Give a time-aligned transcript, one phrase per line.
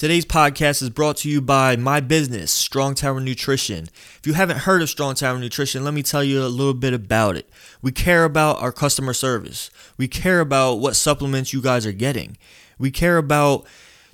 [0.00, 3.90] Today's podcast is brought to you by my business, Strong Tower Nutrition.
[4.18, 6.94] If you haven't heard of Strong Tower Nutrition, let me tell you a little bit
[6.94, 7.50] about it.
[7.82, 9.70] We care about our customer service.
[9.98, 12.38] We care about what supplements you guys are getting.
[12.78, 13.66] We care about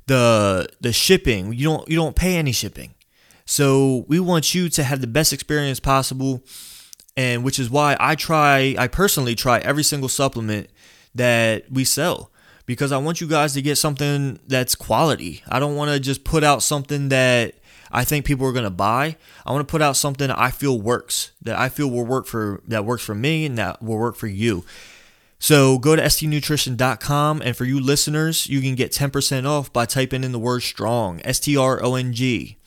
[0.09, 1.53] the the shipping.
[1.53, 2.95] You don't you don't pay any shipping.
[3.45, 6.43] So we want you to have the best experience possible
[7.17, 10.69] and which is why I try I personally try every single supplement
[11.15, 12.33] that we sell
[12.67, 15.43] because I want you guys to get something that's quality.
[15.49, 17.55] I don't want to just put out something that
[17.91, 19.17] I think people are going to buy.
[19.47, 22.61] I want to put out something I feel works, that I feel will work for
[22.67, 24.65] that works for me and that will work for you.
[25.39, 30.25] So go to stnutrition.com and for you listeners, you can get 10% off by typing
[30.25, 32.59] in the word strong, S T R O N G.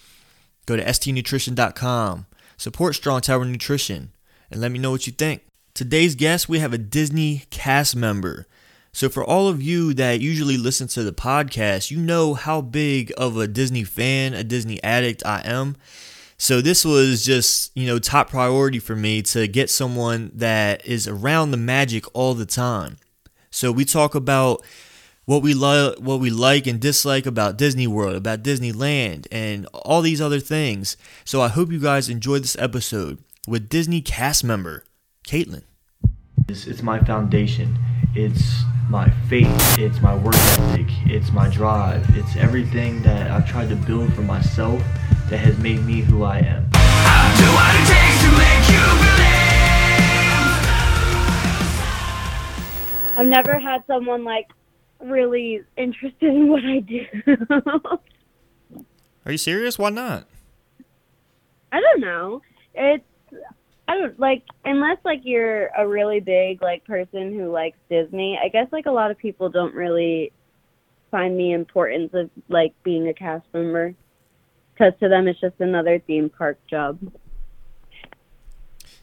[0.66, 2.26] Go to stnutrition.com.
[2.58, 4.12] Support Strong Tower Nutrition
[4.52, 5.44] and let me know what you think.
[5.73, 8.48] Today's guest, we have a Disney cast member.
[8.92, 13.14] So, for all of you that usually listen to the podcast, you know how big
[13.18, 15.78] of a Disney fan, a Disney addict I am.
[16.38, 21.08] So, this was just, you know, top priority for me to get someone that is
[21.08, 22.98] around the magic all the time.
[23.52, 24.66] So, we talk about
[25.26, 30.02] what we love, what we like and dislike about Disney World, about Disneyland, and all
[30.02, 30.98] these other things.
[31.26, 34.84] So, I hope you guys enjoyed this episode with Disney cast member
[35.28, 35.64] Caitlyn.
[36.48, 37.78] It's, it's my foundation.
[38.16, 43.70] It's my faith, it's my work ethic, it's my drive, it's everything that I've tried
[43.70, 44.82] to build for myself
[45.30, 46.68] that has made me who I am.
[53.16, 54.48] I've never had someone like
[55.00, 57.06] really interested in what I do.
[59.26, 59.78] Are you serious?
[59.78, 60.26] Why not?
[61.72, 62.42] I don't know.
[62.74, 63.04] It's
[63.90, 68.40] I don't like unless like you're a really big like person who likes Disney.
[68.42, 70.31] I guess like a lot of people don't really
[71.09, 73.96] find the importance of like being a cast member
[74.72, 77.00] because to them it's just another theme park job.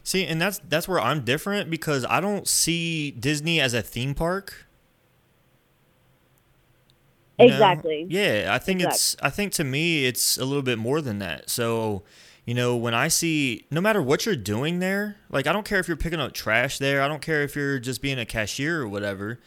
[0.03, 4.15] See, and that's that's where I'm different because I don't see Disney as a theme
[4.15, 4.67] park.
[7.37, 8.05] Exactly.
[8.05, 8.21] Know?
[8.21, 8.95] Yeah, I think exactly.
[8.95, 11.49] it's I think to me it's a little bit more than that.
[11.49, 12.03] So
[12.47, 15.79] you know, when I see no matter what you're doing there, like I don't care
[15.79, 18.81] if you're picking up trash there, I don't care if you're just being a cashier
[18.81, 19.37] or whatever.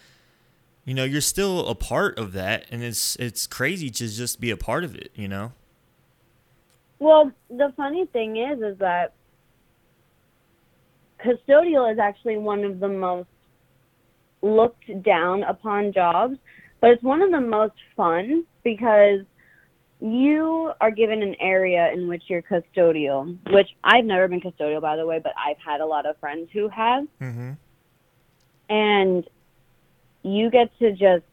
[0.84, 4.50] You know, you're still a part of that and it's it's crazy to just be
[4.50, 5.52] a part of it, you know.
[6.98, 9.14] Well, the funny thing is is that
[11.24, 13.30] custodial is actually one of the most
[14.42, 16.36] looked down upon jobs,
[16.82, 19.20] but it's one of the most fun because
[20.00, 24.96] you are given an area in which you're custodial, which I've never been custodial, by
[24.96, 27.04] the way, but I've had a lot of friends who have.
[27.20, 27.52] Mm-hmm.
[28.70, 29.28] And
[30.22, 31.24] you get to just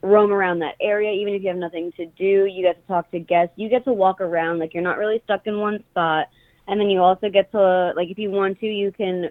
[0.00, 2.46] roam around that area, even if you have nothing to do.
[2.46, 3.54] You get to talk to guests.
[3.56, 6.28] You get to walk around like you're not really stuck in one spot.
[6.68, 9.30] And then you also get to, like, if you want to, you can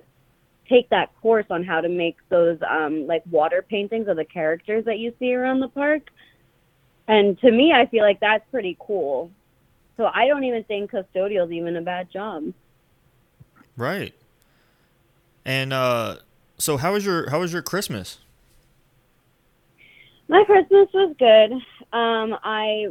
[0.67, 4.85] take that course on how to make those, um, like, water paintings of the characters
[4.85, 6.09] that you see around the park
[7.07, 9.31] and to me, I feel like that's pretty cool.
[9.97, 12.53] So I don't even think custodial is even a bad job.
[13.77, 14.13] Right.
[15.45, 16.17] And uh,
[16.57, 18.19] so how was your how was your Christmas?
[20.27, 21.51] My Christmas was good.
[21.91, 22.87] Um, I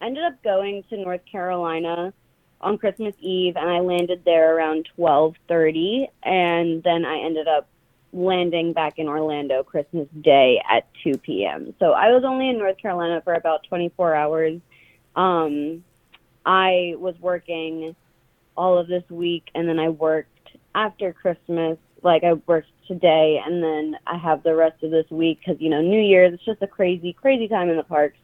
[0.00, 2.12] ended up going to North Carolina
[2.60, 7.68] on Christmas Eve, and I landed there around twelve thirty, and then I ended up
[8.12, 11.74] landing back in Orlando Christmas Day at 2 p.m.
[11.78, 14.60] So I was only in North Carolina for about 24 hours.
[15.16, 15.84] Um,
[16.44, 17.94] I was working
[18.56, 21.78] all of this week, and then I worked after Christmas.
[22.02, 25.70] Like I worked today, and then I have the rest of this week because you
[25.70, 26.34] know New Year's.
[26.34, 28.18] It's just a crazy, crazy time in the parks.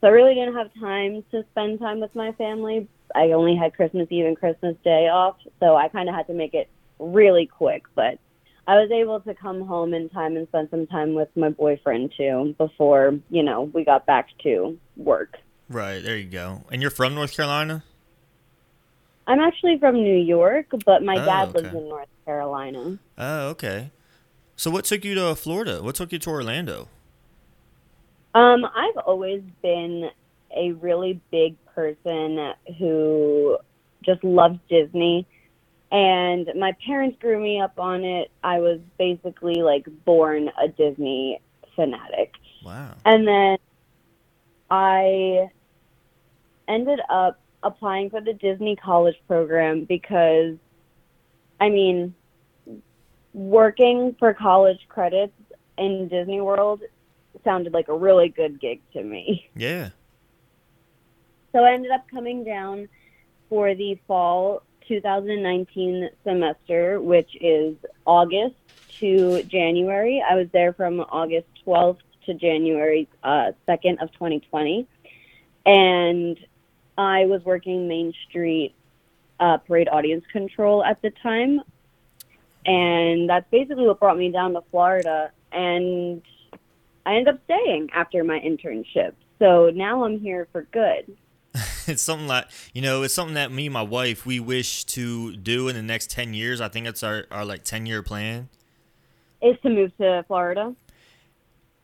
[0.00, 2.88] So I really didn't have time to spend time with my family.
[3.14, 6.34] I only had Christmas Eve and Christmas Day off, so I kind of had to
[6.34, 6.68] make it
[6.98, 7.84] really quick.
[7.94, 8.18] But
[8.68, 12.12] I was able to come home in time and spend some time with my boyfriend
[12.14, 15.38] too before, you know, we got back to work.
[15.70, 16.64] Right, there you go.
[16.70, 17.82] And you're from North Carolina?
[19.26, 21.60] I'm actually from New York, but my oh, dad okay.
[21.60, 22.98] lives in North Carolina.
[23.16, 23.90] Oh, okay.
[24.54, 25.82] So what took you to Florida?
[25.82, 26.88] What took you to Orlando?
[28.34, 30.10] Um, I've always been
[30.54, 33.56] a really big person who
[34.04, 35.26] just loves Disney
[35.90, 38.30] and my parents grew me up on it.
[38.44, 41.40] I was basically like born a Disney
[41.74, 42.34] fanatic.
[42.64, 42.94] Wow.
[43.04, 43.58] And then
[44.70, 45.48] I
[46.66, 50.56] ended up applying for the Disney college program because
[51.60, 52.14] I mean
[53.32, 55.32] working for college credits
[55.78, 56.82] in Disney World
[57.44, 59.48] sounded like a really good gig to me.
[59.54, 59.90] Yeah.
[61.52, 62.88] So I ended up coming down
[63.48, 67.76] for the fall 2019 semester, which is
[68.06, 68.56] August
[69.00, 70.22] to January.
[70.28, 74.88] I was there from August 12th to January uh, 2nd of 2020.
[75.66, 76.38] And
[76.96, 78.74] I was working Main Street
[79.38, 81.60] uh, parade audience control at the time.
[82.66, 85.30] And that's basically what brought me down to Florida.
[85.52, 86.22] And
[87.06, 89.12] I ended up staying after my internship.
[89.38, 91.16] So now I'm here for good.
[91.92, 95.34] it's something that you know it's something that me and my wife we wish to
[95.36, 96.60] do in the next 10 years.
[96.60, 98.48] I think that's our, our like 10 year plan.
[99.40, 100.74] Is to move to florida?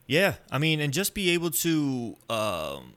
[0.07, 0.35] Yeah.
[0.51, 2.93] I mean and just be able to um,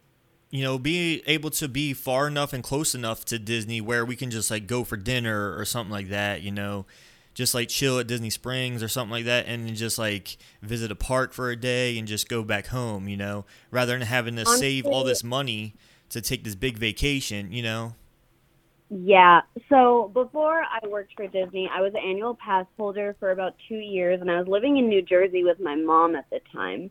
[0.50, 4.16] you know be able to be far enough and close enough to disney where we
[4.16, 6.86] can just like go for dinner or something like that you know?
[7.32, 10.96] Just like chill at disney springs or something like that and just like visit a
[10.96, 13.46] park for a day and just go back home you know?
[13.70, 15.74] Rather than having to Honestly, save all this money
[16.10, 17.94] to take this big vacation, you know?
[18.90, 19.42] Yeah.
[19.68, 23.76] So before I worked for Disney, I was an annual pass holder for about two
[23.76, 26.90] years, and I was living in New Jersey with my mom at the time.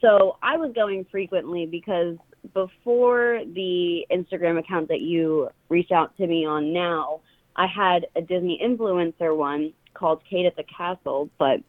[0.00, 2.18] So I was going frequently because
[2.52, 7.20] before the Instagram account that you reached out to me on now,
[7.56, 11.60] I had a Disney influencer one called Kate at the Castle, but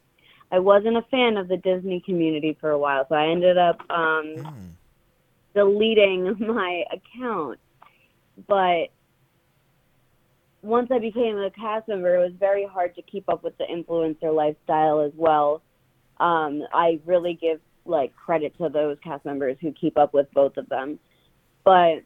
[0.52, 3.80] I wasn't a fan of the Disney community for a while, so I ended up
[3.88, 4.52] um, mm
[5.56, 7.58] deleting my account.
[8.46, 8.90] But
[10.62, 13.64] once I became a cast member, it was very hard to keep up with the
[13.64, 15.62] influencer lifestyle as well.
[16.18, 20.56] Um, I really give like credit to those cast members who keep up with both
[20.56, 20.98] of them.
[21.64, 22.02] But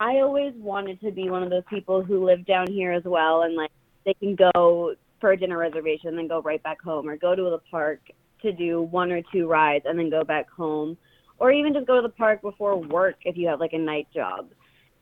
[0.00, 3.42] I always wanted to be one of those people who live down here as well
[3.42, 3.70] and like
[4.04, 7.34] they can go for a dinner reservation and then go right back home or go
[7.34, 8.00] to the park
[8.42, 10.96] to do one or two rides and then go back home
[11.38, 14.08] or even just go to the park before work if you have like a night
[14.14, 14.48] job.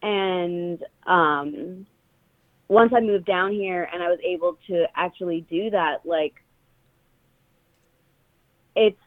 [0.02, 1.86] And um,
[2.68, 6.34] once I moved down here and I was able to actually do that, like
[8.74, 8.98] it's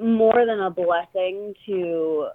[0.00, 2.28] more than a blessing to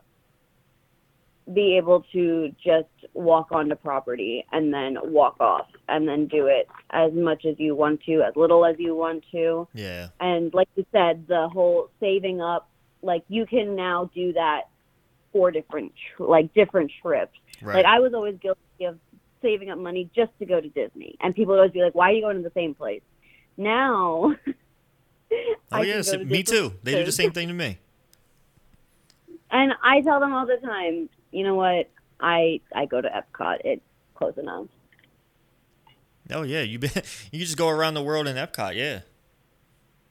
[1.53, 6.67] be able to just walk onto property and then walk off and then do it
[6.91, 9.67] as much as you want to, as little as you want to.
[9.73, 10.09] Yeah.
[10.19, 12.69] And like you said, the whole saving up
[13.01, 14.63] like you can now do that
[15.31, 17.37] for different like different trips.
[17.61, 17.77] Right.
[17.77, 18.97] Like I was always guilty of
[19.41, 22.09] saving up money just to go to Disney, and people would always be like, "Why
[22.09, 23.01] are you going to the same place?"
[23.55, 24.35] Now,
[25.71, 26.73] oh yes, me too.
[26.83, 27.79] They do the same thing to me.
[29.49, 31.89] And I tell them all the time, you know what?
[32.19, 33.59] I I go to Epcot.
[33.63, 33.81] It's
[34.13, 34.65] close enough.
[36.31, 36.89] Oh yeah, you be,
[37.31, 39.01] you just go around the world in Epcot, yeah.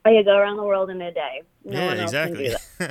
[0.06, 1.42] I could go around the world in a day.
[1.64, 2.54] No yeah, exactly.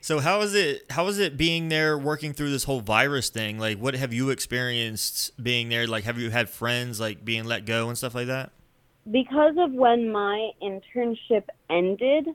[0.00, 0.90] so how is it?
[0.90, 3.58] How is it being there, working through this whole virus thing?
[3.58, 5.86] Like, what have you experienced being there?
[5.86, 8.52] Like, have you had friends like being let go and stuff like that?
[9.10, 12.28] Because of when my internship ended,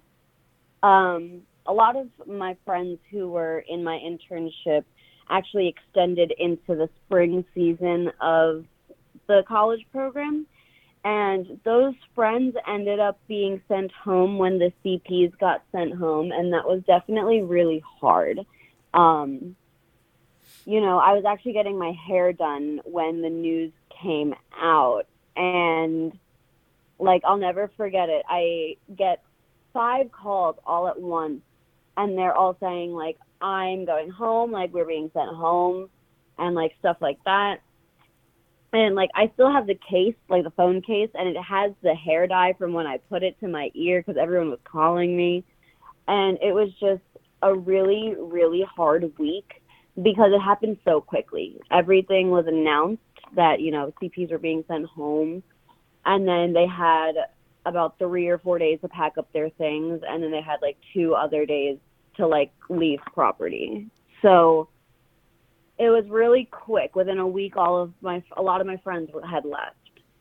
[0.83, 4.83] um, a lot of my friends who were in my internship
[5.31, 8.65] actually extended into the spring season of
[9.25, 10.45] the college program
[11.05, 16.51] and those friends ended up being sent home when the CPs got sent home, and
[16.51, 18.39] that was definitely really hard.
[18.91, 19.55] Um,
[20.65, 25.03] you know, I was actually getting my hair done when the news came out,
[25.35, 26.17] and
[26.97, 28.23] like, I'll never forget it.
[28.27, 29.21] I get
[29.73, 31.41] five calls all at once,
[31.97, 35.87] and they're all saying, like, I'm going home, like, we're being sent home,
[36.39, 37.61] and like stuff like that
[38.75, 41.93] and like I still have the case, like the phone case, and it has the
[41.93, 45.43] hair dye from when I put it to my ear because everyone was calling me,
[46.07, 47.01] and it was just
[47.41, 49.61] a really really hard week
[50.01, 51.59] because it happened so quickly.
[51.71, 53.01] Everything was announced
[53.35, 55.41] that you know CPs were being sent home,
[56.05, 57.13] and then they had
[57.65, 60.77] about three or four days to pack up their things, and then they had like
[60.93, 61.77] two other days
[62.17, 63.87] to like leave property.
[64.21, 64.69] So
[65.77, 66.95] it was really quick.
[66.95, 69.75] Within a week, all of my a lot of my friends had left,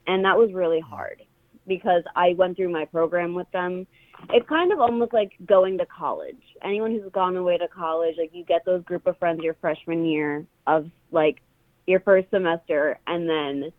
[0.07, 1.23] and that was really hard
[1.67, 3.87] because I went through my program with them.
[4.31, 6.41] It's kind of almost like going to college.
[6.63, 10.05] Anyone who's gone away to college, like you get those group of friends your freshman
[10.05, 11.41] year of like
[11.87, 13.73] your first semester, and then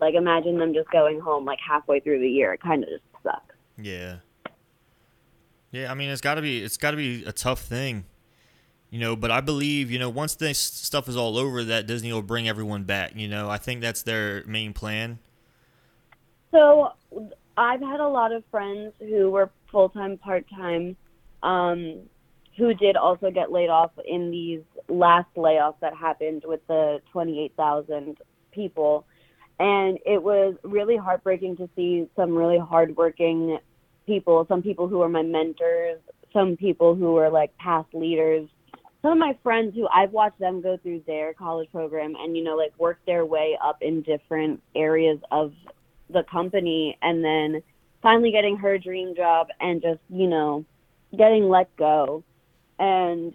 [0.00, 2.52] like imagine them just going home like halfway through the year.
[2.52, 3.54] It kind of just sucks.
[3.76, 4.16] Yeah.
[5.70, 8.04] Yeah, I mean it's got to be it's got to be a tough thing
[8.90, 12.12] you know but i believe you know once this stuff is all over that disney
[12.12, 15.18] will bring everyone back you know i think that's their main plan
[16.50, 16.92] so
[17.56, 20.96] i've had a lot of friends who were full-time part-time
[21.42, 22.00] um,
[22.58, 28.18] who did also get laid off in these last layoffs that happened with the 28,000
[28.50, 29.06] people.
[29.60, 33.58] And it was really heartbreaking to see some really hardworking
[34.06, 36.00] people, some people who were my mentors,
[36.32, 38.48] some people who were like past leaders,
[39.02, 42.42] some of my friends who I've watched them go through their college program and, you
[42.42, 45.52] know, like work their way up in different areas of
[46.10, 47.62] the company and then
[48.02, 50.64] finally getting her dream job and just, you know,
[51.16, 52.24] getting let go.
[52.78, 53.34] And,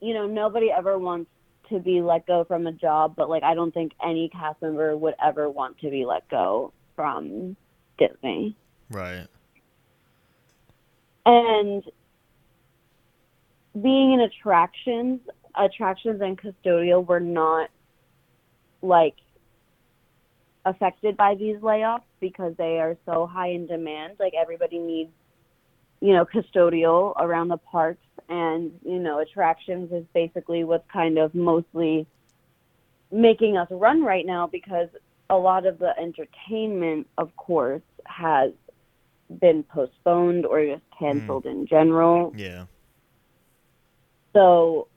[0.00, 1.30] you know, nobody ever wants
[1.70, 4.96] to be let go from a job, but like I don't think any cast member
[4.96, 7.56] would ever want to be let go from
[7.98, 8.56] Disney.
[8.90, 9.26] Right.
[11.26, 11.84] And
[13.82, 15.20] being in attractions,
[15.54, 17.70] attractions and custodial were not
[18.82, 19.14] like
[20.64, 24.14] affected by these layoffs because they are so high in demand.
[24.18, 25.10] Like everybody needs,
[26.00, 31.34] you know, custodial around the parks and, you know, attractions is basically what's kind of
[31.34, 32.06] mostly
[33.10, 34.88] making us run right now because
[35.30, 38.52] a lot of the entertainment, of course, has
[39.40, 41.50] been postponed or just canceled mm.
[41.50, 42.32] in general.
[42.36, 42.64] Yeah.
[44.32, 44.88] So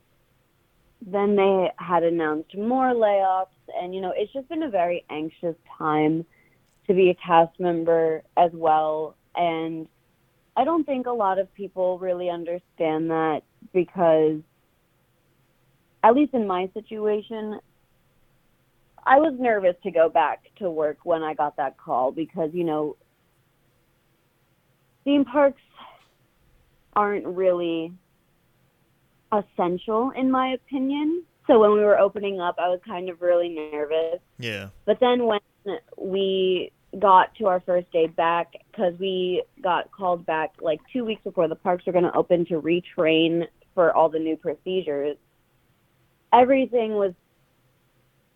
[1.06, 3.48] then they had announced more layoffs,
[3.80, 6.26] and you know, it's just been a very anxious time
[6.88, 9.16] to be a cast member as well.
[9.36, 9.88] And
[10.56, 13.42] I don't think a lot of people really understand that
[13.74, 14.40] because,
[16.04, 17.60] at least in my situation,
[19.04, 22.64] I was nervous to go back to work when I got that call because, you
[22.64, 22.98] know,
[25.04, 25.62] theme parks
[26.96, 27.94] aren't really
[29.32, 31.24] essential in my opinion.
[31.48, 34.20] So when we were opening up, I was kind of really nervous.
[34.38, 34.70] Yeah.
[34.86, 35.40] But then when
[35.98, 41.24] we got to our first day back, because we got called back like two weeks
[41.24, 45.18] before the parks were going to open to retrain for all the new procedures,
[46.34, 47.14] everything was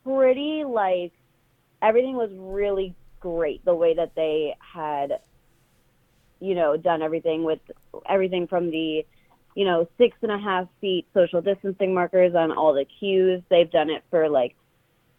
[0.03, 1.11] pretty like
[1.81, 5.19] everything was really great the way that they had
[6.39, 7.59] you know done everything with
[8.07, 9.05] everything from the
[9.55, 13.41] you know, six and a half feet social distancing markers on all the queues.
[13.49, 14.55] They've done it for like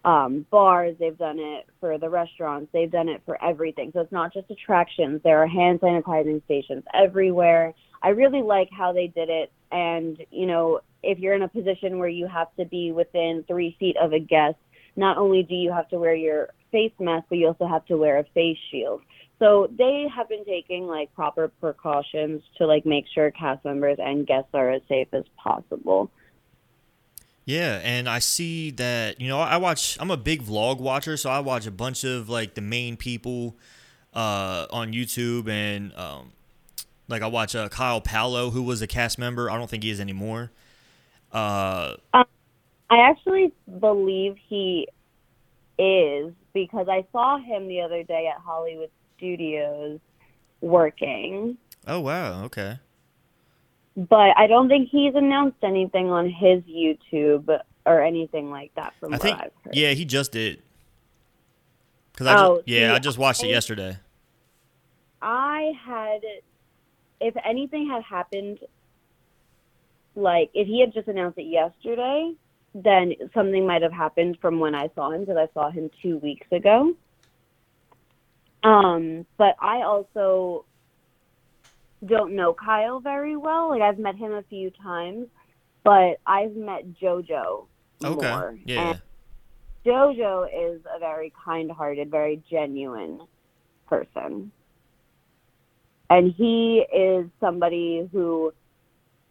[0.05, 3.91] um, bars, they've done it for the restaurants, they've done it for everything.
[3.93, 7.73] So it's not just attractions, there are hand sanitizing stations everywhere.
[8.01, 9.51] I really like how they did it.
[9.71, 13.75] And, you know, if you're in a position where you have to be within three
[13.79, 14.55] feet of a guest,
[14.95, 17.97] not only do you have to wear your face mask, but you also have to
[17.97, 19.01] wear a face shield.
[19.39, 24.25] So they have been taking like proper precautions to like make sure cast members and
[24.25, 26.09] guests are as safe as possible.
[27.45, 29.97] Yeah, and I see that you know I watch.
[30.01, 33.55] I'm a big vlog watcher, so I watch a bunch of like the main people
[34.13, 36.33] uh, on YouTube, and um,
[37.07, 39.49] like I watch uh, Kyle Paulo, who was a cast member.
[39.49, 40.51] I don't think he is anymore.
[41.31, 42.25] Uh, um,
[42.89, 44.87] I actually believe he
[45.77, 49.99] is because I saw him the other day at Hollywood studios
[50.61, 51.57] working.
[51.85, 52.79] Oh wow, okay.
[53.95, 59.13] But I don't think he's announced anything on his YouTube or anything like that from
[59.13, 59.75] I what think, I've heard.
[59.75, 60.61] Yeah, he just did.
[62.15, 63.97] Cause I oh, just, yeah, see, I just watched I, it yesterday.
[65.21, 66.21] I had,
[67.21, 68.59] if anything had happened,
[70.15, 72.33] like if he had just announced it yesterday,
[72.75, 76.17] then something might have happened from when I saw him because I saw him two
[76.19, 76.93] weeks ago.
[78.67, 80.65] Um, but I also
[82.05, 83.69] don't know Kyle very well.
[83.69, 85.27] Like I've met him a few times,
[85.83, 87.65] but I've met JoJo
[88.03, 88.29] okay.
[88.29, 88.57] more.
[88.65, 88.89] Yeah.
[88.89, 89.01] And
[89.85, 93.21] JoJo is a very kind-hearted, very genuine
[93.87, 94.51] person.
[96.09, 98.53] And he is somebody who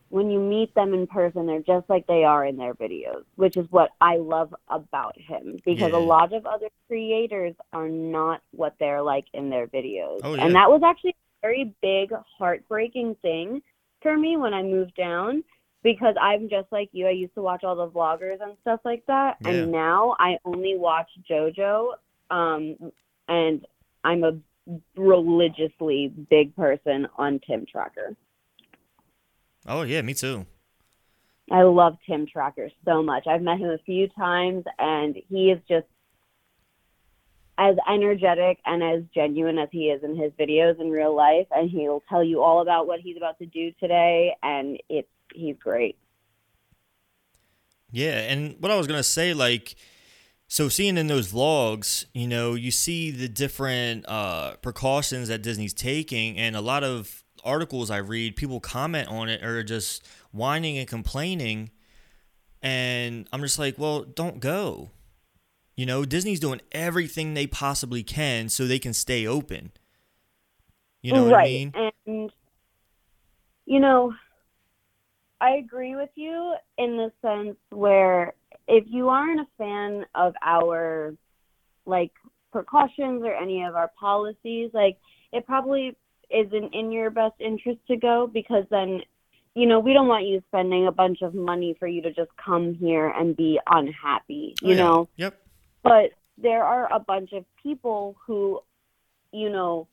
[0.08, 3.56] when you meet them in person, they're just like they are in their videos, which
[3.56, 5.96] is what I love about him because yeah.
[5.96, 10.20] a lot of other creators are not what they're like in their videos.
[10.22, 10.44] Oh, yeah.
[10.44, 13.62] And that was actually a very big, heartbreaking thing
[14.00, 15.42] for me when I moved down
[15.82, 17.06] because I'm just like you.
[17.06, 19.36] I used to watch all the vloggers and stuff like that.
[19.40, 19.50] Yeah.
[19.50, 21.94] And now I only watch JoJo.
[22.30, 22.76] Um,
[23.28, 23.66] and
[24.04, 24.38] I'm a
[24.96, 28.16] religiously big person on Tim Tracker.
[29.66, 30.46] Oh yeah, me too.
[31.50, 33.26] I love Tim Tracker so much.
[33.26, 35.86] I've met him a few times, and he is just
[37.58, 41.46] as energetic and as genuine as he is in his videos in real life.
[41.50, 45.56] And he'll tell you all about what he's about to do today, and it's he's
[45.58, 45.96] great.
[47.92, 49.76] Yeah, and what I was gonna say, like,
[50.48, 55.74] so seeing in those vlogs, you know, you see the different uh, precautions that Disney's
[55.74, 60.76] taking, and a lot of articles I read, people comment on it or just whining
[60.76, 61.70] and complaining.
[62.62, 64.90] And I'm just like, well, don't go.
[65.76, 69.72] You know, Disney's doing everything they possibly can so they can stay open.
[71.02, 71.30] You know right.
[71.30, 71.72] what I mean?
[72.06, 72.32] And
[73.66, 74.14] you know,
[75.40, 78.34] I agree with you in the sense where
[78.66, 81.14] if you aren't a fan of our
[81.84, 82.12] like
[82.52, 84.96] precautions or any of our policies, like
[85.32, 85.96] it probably
[86.30, 89.02] isn't in your best interest to go because then
[89.54, 92.30] you know, we don't want you spending a bunch of money for you to just
[92.36, 94.76] come here and be unhappy, you Oh, yeah.
[94.76, 95.08] know.
[95.16, 95.40] Yep.
[95.82, 98.60] But there are a bunch of people who,
[99.32, 99.88] you know,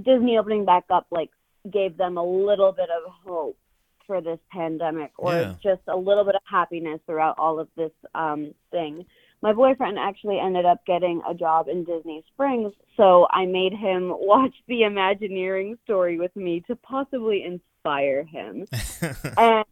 [0.00, 1.28] Disney opening back up like
[1.70, 3.58] gave them a little bit of hope
[4.06, 5.54] for this pandemic or Yeah.
[5.62, 9.04] just a little bit of happiness throughout all of this um, thing.
[9.44, 14.08] My boyfriend actually ended up getting a job in Disney Springs, so I made him
[14.18, 18.66] watch the Imagineering story with me to possibly inspire him
[19.36, 19.66] and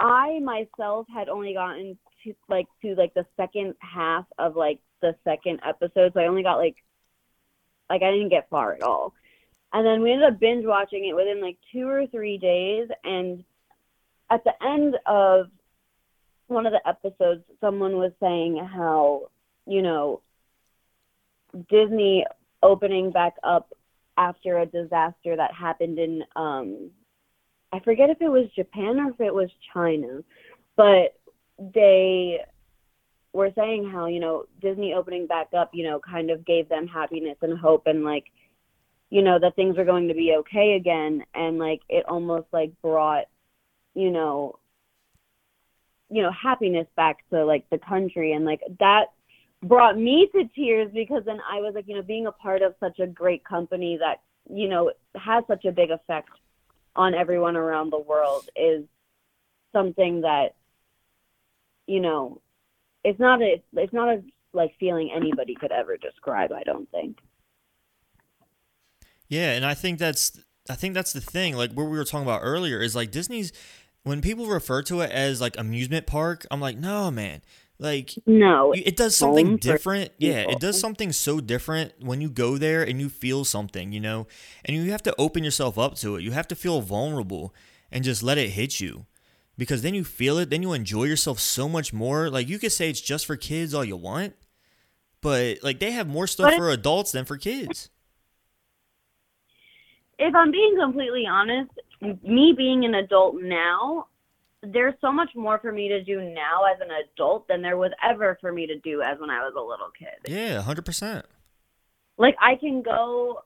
[0.00, 5.14] I myself had only gotten to like to like the second half of like the
[5.22, 6.74] second episode, so I only got like
[7.88, 9.14] like I didn't get far at all.
[9.72, 13.44] And then we ended up binge watching it within like two or three days, and
[14.28, 15.50] at the end of
[16.48, 19.30] one of the episodes, someone was saying how
[19.66, 20.20] you know
[21.68, 22.24] Disney
[22.62, 23.72] opening back up
[24.18, 26.90] after a disaster that happened in um
[27.72, 30.22] I forget if it was Japan or if it was China,
[30.76, 31.18] but
[31.58, 32.38] they
[33.32, 36.86] were saying how, you know, Disney opening back up, you know, kind of gave them
[36.86, 38.24] happiness and hope and like,
[39.10, 41.22] you know, that things were going to be okay again.
[41.34, 43.24] And like it almost like brought,
[43.94, 44.58] you know,
[46.10, 49.06] you know, happiness back to like the country and like that
[49.62, 52.74] brought me to tears because then I was like, you know, being a part of
[52.80, 56.30] such a great company that, you know, has such a big effect
[56.94, 58.84] on everyone around the world is
[59.72, 60.54] something that,
[61.86, 62.40] you know,
[63.04, 67.18] it's not a it's not a like feeling anybody could ever describe, I don't think.
[69.28, 71.56] Yeah, and I think that's I think that's the thing.
[71.56, 73.52] Like what we were talking about earlier is like Disney's
[74.06, 77.42] when people refer to it as like amusement park, I'm like, no man.
[77.80, 78.70] Like No.
[78.72, 80.12] it does something different.
[80.16, 83.98] Yeah, it does something so different when you go there and you feel something, you
[83.98, 84.28] know?
[84.64, 86.22] And you have to open yourself up to it.
[86.22, 87.52] You have to feel vulnerable
[87.90, 89.06] and just let it hit you.
[89.58, 92.30] Because then you feel it, then you enjoy yourself so much more.
[92.30, 94.34] Like you could say it's just for kids all you want,
[95.20, 97.90] but like they have more stuff But for adults than for kids.
[100.18, 104.06] if I'm being completely honest, me being an adult now,
[104.62, 107.92] there's so much more for me to do now as an adult than there was
[108.02, 110.30] ever for me to do as when I was a little kid.
[110.30, 111.24] Yeah, 100%.
[112.18, 113.42] Like I can go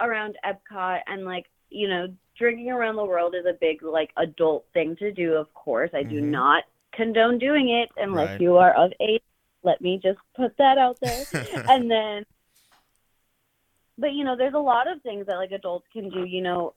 [0.00, 4.66] around Epcot and like, you know, drinking around the world is a big like adult
[4.72, 5.90] thing to do, of course.
[5.94, 6.30] I do Mhm.
[6.30, 8.40] not condone doing it unless Right.
[8.40, 9.22] you are of age.
[9.62, 11.24] Let me just put that out there.
[11.68, 12.24] and then
[13.98, 16.74] but you know there's a lot of things that like adults can do you know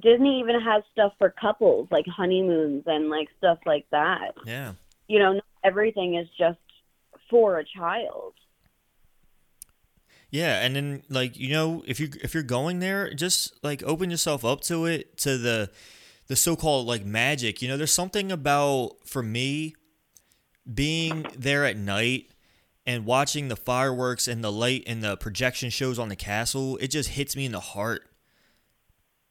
[0.00, 4.72] disney even has stuff for couples like honeymoons and like stuff like that yeah.
[5.08, 6.58] you know not everything is just
[7.30, 8.34] for a child
[10.34, 14.10] Yeah, and then like you know, if you if you're going there, just like open
[14.10, 15.70] yourself up to it, to the
[16.26, 17.62] the so-called like magic.
[17.62, 19.76] You know, there's something about for me
[20.72, 22.30] being there at night
[22.84, 26.78] and watching the fireworks and the light and the projection shows on the castle.
[26.78, 28.04] It just hits me in the heart.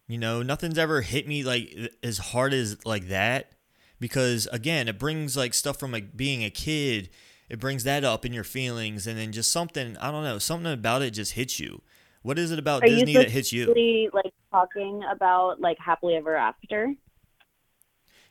[0.07, 3.51] You know, nothing's ever hit me like as hard as like that
[3.99, 7.09] because again, it brings like stuff from like being a kid.
[7.49, 10.71] It brings that up in your feelings and then just something i don't know something
[10.71, 11.81] about it just hits you.
[12.21, 13.67] What is it about Are disney that hits you?
[14.13, 16.93] like talking about like happily ever after?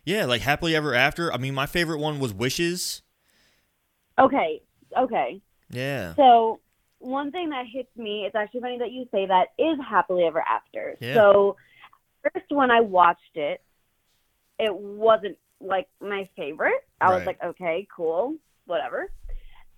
[0.05, 1.33] Yeah like happily ever after.
[1.33, 3.03] I mean my favorite one was wishes.
[4.19, 4.61] Okay
[4.97, 5.41] okay.
[5.71, 6.15] Yeah.
[6.15, 6.61] So
[7.03, 10.41] one thing that hits me, it's actually funny that you say that, is happily ever
[10.41, 10.97] after.
[11.01, 11.15] Yeah.
[11.15, 11.57] So
[12.23, 13.61] first when I watched it,
[14.59, 16.87] it wasn't like my favorite.
[17.01, 18.37] I was like, okay, cool,
[18.67, 19.11] whatever.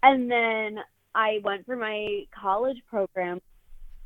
[0.02, 0.78] And then
[1.14, 3.40] I went for my college program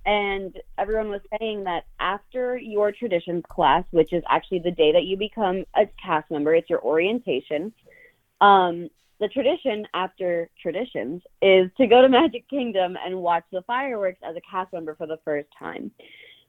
[0.06, 5.04] and everyone was saying that after your traditions class, which is actually the day that
[5.04, 7.72] you become a cast member, it's your orientation.
[8.40, 8.88] Um,
[9.20, 14.36] the tradition after traditions is to go to Magic Kingdom and watch the fireworks as
[14.36, 15.90] a cast member for the first time.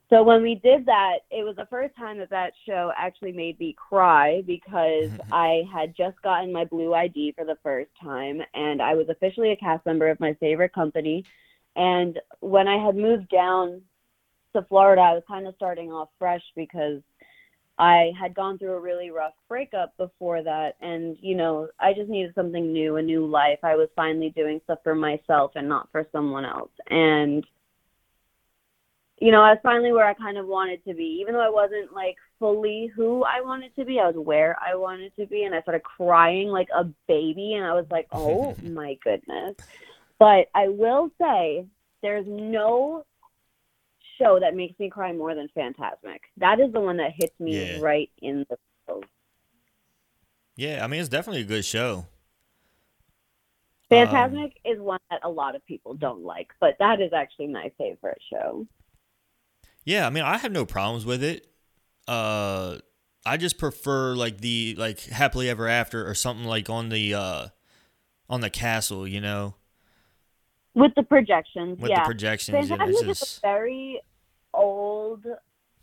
[0.08, 3.58] So when we did that, it was the first time that that show actually made
[3.60, 8.82] me cry because I had just gotten my blue ID for the first time and
[8.82, 11.24] I was officially a cast member of my favorite company.
[11.76, 13.82] And when I had moved down
[14.54, 17.02] to Florida, I was kind of starting off fresh because
[17.80, 20.76] I had gone through a really rough breakup before that.
[20.82, 23.58] And, you know, I just needed something new, a new life.
[23.62, 26.72] I was finally doing stuff for myself and not for someone else.
[26.90, 27.42] And,
[29.18, 31.20] you know, I was finally where I kind of wanted to be.
[31.22, 34.74] Even though I wasn't like fully who I wanted to be, I was where I
[34.74, 35.44] wanted to be.
[35.44, 37.54] And I started crying like a baby.
[37.54, 39.56] And I was like, oh my goodness.
[40.18, 41.64] But I will say,
[42.02, 43.06] there's no
[44.20, 46.20] show that makes me cry more than Fantasmic.
[46.38, 47.78] That is the one that hits me Yeah.
[47.80, 48.56] right in the
[48.86, 49.04] feels.
[50.56, 52.06] Yeah, I mean it's definitely a good show.
[53.90, 57.72] Fantasmic is one that a lot of people don't like, but that is actually my
[57.76, 58.66] favorite show.
[59.84, 61.46] Yeah, I mean I have no problems with it.
[62.06, 62.78] Uh
[63.26, 67.48] I just prefer like the like happily ever after or something like on the uh
[68.28, 69.54] on the castle, you know,
[70.74, 71.96] With the projections, with yeah.
[71.96, 72.70] the projections.
[72.70, 74.00] Yeah, Fantasmic it's is a very
[74.54, 75.24] old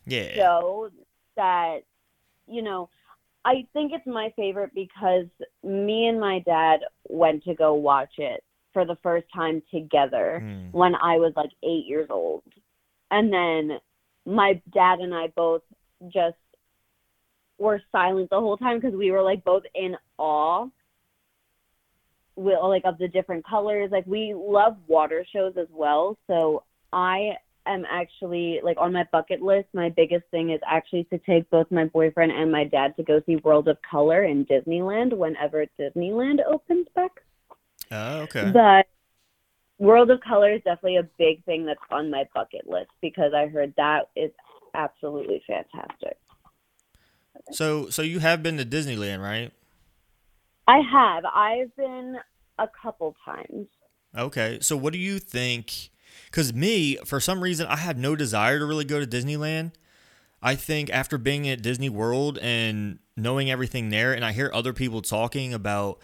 [0.06, 0.34] yeah.
[0.36, 0.90] show
[1.36, 1.80] that
[2.48, 2.90] you know
[3.46, 5.26] i think it's my favorite because
[5.64, 10.72] me and my dad went to go watch it for the first time together Mm.
[10.72, 12.44] when i was like eight years old
[13.12, 13.80] and then
[14.26, 15.62] my dad and i both
[16.10, 16.36] just
[17.58, 20.68] were silent the whole time because we were like both in awe
[22.36, 27.32] with like of the different colors like we love water shows as well so i
[27.68, 29.68] am actually like on my bucket list.
[29.74, 33.22] My biggest thing is actually to take both my boyfriend and my dad to go
[33.26, 37.12] see World of Color in Disneyland whenever Disneyland opens back.
[37.92, 38.52] Oh, okay.
[38.52, 38.88] But
[39.80, 43.48] World of Color is definitely a big thing that's on my bucket list because I
[43.48, 44.32] heard that is
[44.74, 46.18] absolutely fantastic.
[47.52, 49.52] So so you have been to Disneyland, right?
[50.68, 51.24] I have.
[51.26, 52.18] I've been
[52.60, 53.68] a couple times.
[54.18, 54.60] Okay.
[54.62, 55.90] So what do you think?
[56.28, 59.72] Because me, for some reason, I have no desire to really go to Disneyland.
[60.42, 64.72] I think after being at Disney World and knowing everything there, and I hear other
[64.72, 66.00] people talking about,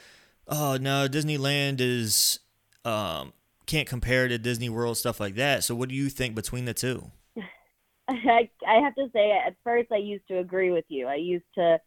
[0.47, 2.39] oh no, Disneyland is
[2.83, 3.33] um,
[3.65, 5.63] can't compare to Disney World stuff like that.
[5.63, 7.12] So what do you think between the two?
[8.07, 11.07] I, I have to say, at first, I used to agree with you.
[11.07, 11.79] I used to,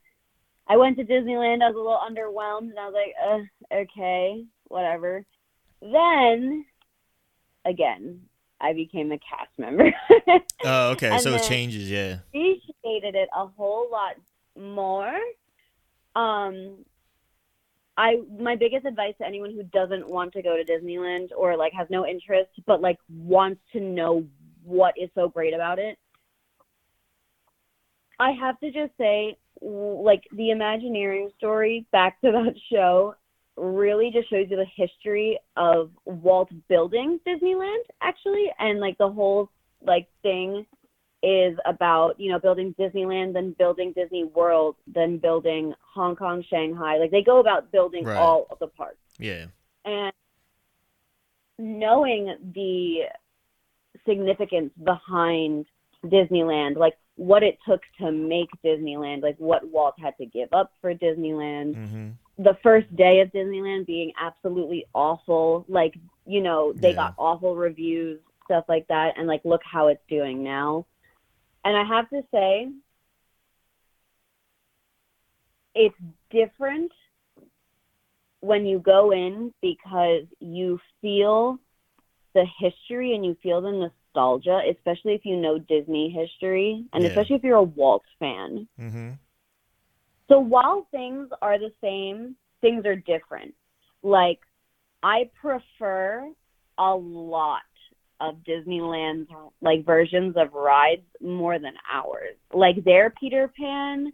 [0.68, 5.24] I went to Disneyland, I was a little underwhelmed, and I was like, okay, whatever.
[5.82, 6.64] Then,
[7.66, 8.20] again,
[8.60, 9.92] I became a cast member.
[10.64, 11.16] Oh, okay.
[11.18, 12.16] So it changes, yeah.
[12.34, 14.16] I appreciated it a whole lot
[14.58, 15.14] more.
[16.16, 16.78] Um,
[17.96, 21.72] I my biggest advice to anyone who doesn't want to go to Disneyland or like
[21.74, 24.24] has no interest but like wants to know
[24.64, 25.98] what is so great about it.
[28.18, 33.14] I have to just say, like the Imagineering story, back to that show,
[33.56, 39.50] really just shows you the history of Walt building Disneyland, actually, and like the whole
[39.82, 40.66] like thing
[41.22, 46.98] is about you know building Disneyland, then building Disney World, then building Hong Kong, Shanghai.
[46.98, 48.16] Like they go about building Right.
[48.16, 49.46] all of the parks Yeah.
[49.84, 50.12] and
[51.58, 53.04] knowing the
[54.06, 55.66] significance behind
[56.04, 60.72] Disneyland, like what it took to make Disneyland, like what Walt had to give up
[60.80, 62.08] for Disneyland, Mm-hmm.
[62.38, 65.94] The first day of Disneyland being absolutely awful, like,
[66.26, 66.96] you know, they Yeah.
[66.96, 70.86] got awful reviews, stuff like that, and like look how it's doing now.
[71.64, 72.70] And I have to say,
[75.74, 75.96] it's
[76.30, 76.92] different
[78.40, 81.58] when you go in because you feel
[82.34, 87.10] the history and you feel the nostalgia, especially if you know Disney history and Yeah.
[87.10, 88.68] especially if you're a Walt fan.
[88.78, 89.12] Mm-hmm.
[90.28, 93.54] So while things are the same, things are different.
[94.02, 94.40] Like,
[95.02, 96.28] I prefer
[96.78, 97.62] a lot
[98.20, 99.28] of Disneyland's
[99.60, 102.36] like versions of rides more than ours.
[102.52, 104.12] Like their Peter Pan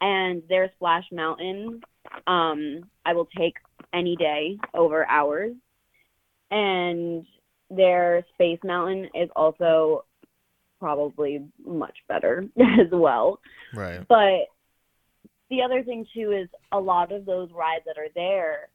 [0.00, 1.80] and their Splash Mountain,
[2.26, 3.54] um, I will take
[3.92, 5.52] any day over ours.
[6.50, 7.24] And
[7.70, 10.04] their Space Mountain is also
[10.78, 13.40] probably much better as well.
[13.74, 14.06] Right.
[14.08, 14.48] But
[15.52, 18.70] the other thing too is a lot of those rides that are there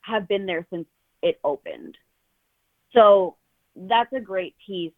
[0.00, 0.86] have been there since
[1.22, 1.96] it opened.
[2.92, 3.36] So
[3.76, 4.92] that's a great piece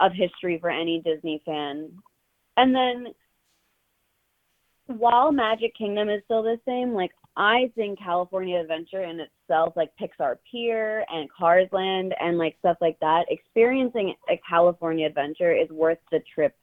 [0.00, 1.90] of history for any Disney fan.
[2.56, 3.06] And then
[4.86, 9.92] while Magic Kingdom is still the same, like I think California Adventure in itself, like
[10.00, 15.68] Pixar Pier and Cars Land and like stuff like that, experiencing a California Adventure is
[15.70, 16.56] worth the trip,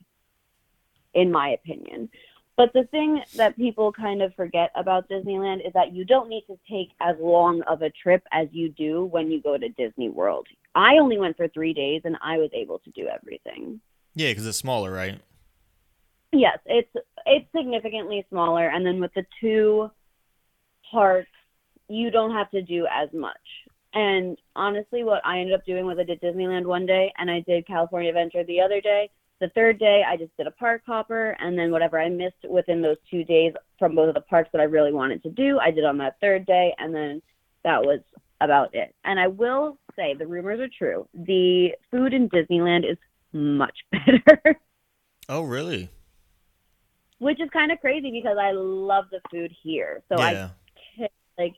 [1.14, 2.10] in my opinion.
[2.58, 6.44] But the thing that people kind of forget about Disneyland is that you don't need
[6.48, 10.10] to take as long of a trip as you do when you go to Disney
[10.10, 10.48] World.
[10.76, 13.80] I only went for three days and I was able to do everything.
[14.16, 15.20] Yeah, because it's smaller, right?
[16.34, 16.90] Yes, it's
[17.26, 19.92] it's significantly smaller, and then with the two
[20.90, 21.30] parks,
[21.88, 23.36] you don't have to do as much.
[23.94, 27.42] And honestly, what I ended up doing was I did Disneyland one day, and I
[27.42, 29.10] did California Adventure the other day.
[29.42, 32.82] The third day, I just did a park hopper, and then whatever I missed within
[32.82, 35.72] those two days from both of the parks that I really wanted to do, I
[35.72, 37.22] did on that third day, and then
[37.66, 38.00] that was
[38.40, 38.96] about it.
[39.04, 41.08] And I will say the rumors are true.
[41.14, 42.98] The food in Disneyland is
[43.34, 44.60] much better.
[45.28, 45.90] Oh, really?
[47.22, 50.02] which is kind of crazy because I love the food here.
[50.10, 50.50] So yeah.
[51.00, 51.54] I like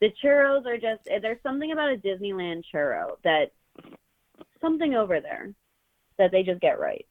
[0.00, 3.52] the churros are just there's something about a Disneyland churro that
[4.62, 5.50] something over there
[6.16, 7.04] that they just get right.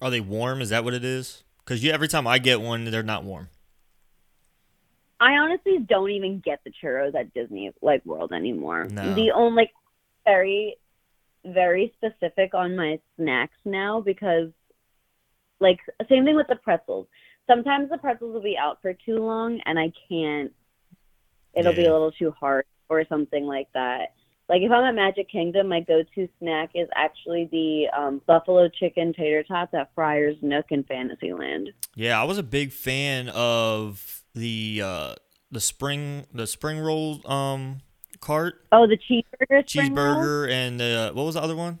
[0.00, 0.60] Are they warm?
[0.60, 1.44] Is that what it is?
[1.64, 3.48] Because you every time I get one, they're not warm.
[5.18, 8.84] I honestly don't even get the churros at Disney like World anymore.
[8.84, 9.14] No.
[9.14, 9.70] The only like
[10.24, 10.76] very
[11.44, 14.50] very specific on my snacks now because
[15.60, 15.78] like
[16.08, 17.06] same thing with the pretzels.
[17.46, 20.52] Sometimes the pretzels will be out for too long and I can't
[21.54, 24.12] it'll be a little too hard or something like that.
[24.48, 29.12] Like if I'm at Magic Kingdom, my go-to snack is actually the um, buffalo chicken
[29.12, 31.70] tater tots at Friars Nook in Fantasyland.
[31.96, 35.14] Yeah, I was a big fan of the uh
[35.50, 37.78] the spring the spring roll um
[38.20, 40.16] cart Oh, the cheeseburger, spring roll?
[40.16, 41.80] cheeseburger and uh, what was the other one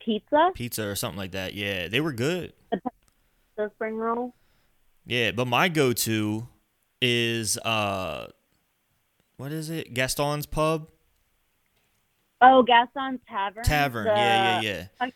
[0.00, 1.52] pizza, pizza or something like that.
[1.54, 2.52] Yeah, they were good.
[3.56, 4.34] the spring roll.
[5.04, 6.48] Yeah, but my go to
[7.02, 8.28] is uh
[9.36, 10.88] what is it Gaston's Pub
[12.40, 13.64] Oh, Gaston's Tavern.
[13.64, 14.04] Tavern.
[14.04, 15.10] The yeah, yeah, yeah.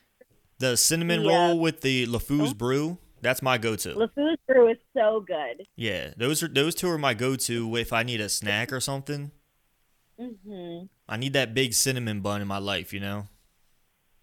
[0.59, 2.55] The cinnamon the, roll with the LeFou's oh.
[2.55, 2.99] brew.
[3.21, 3.95] That's my go to.
[3.95, 5.67] LeFou's brew is so good.
[5.77, 8.81] Yeah, those are those two are my go to if I need a snack or
[8.81, 9.31] something.
[10.19, 13.29] hmm I need that big cinnamon bun in my life, you know.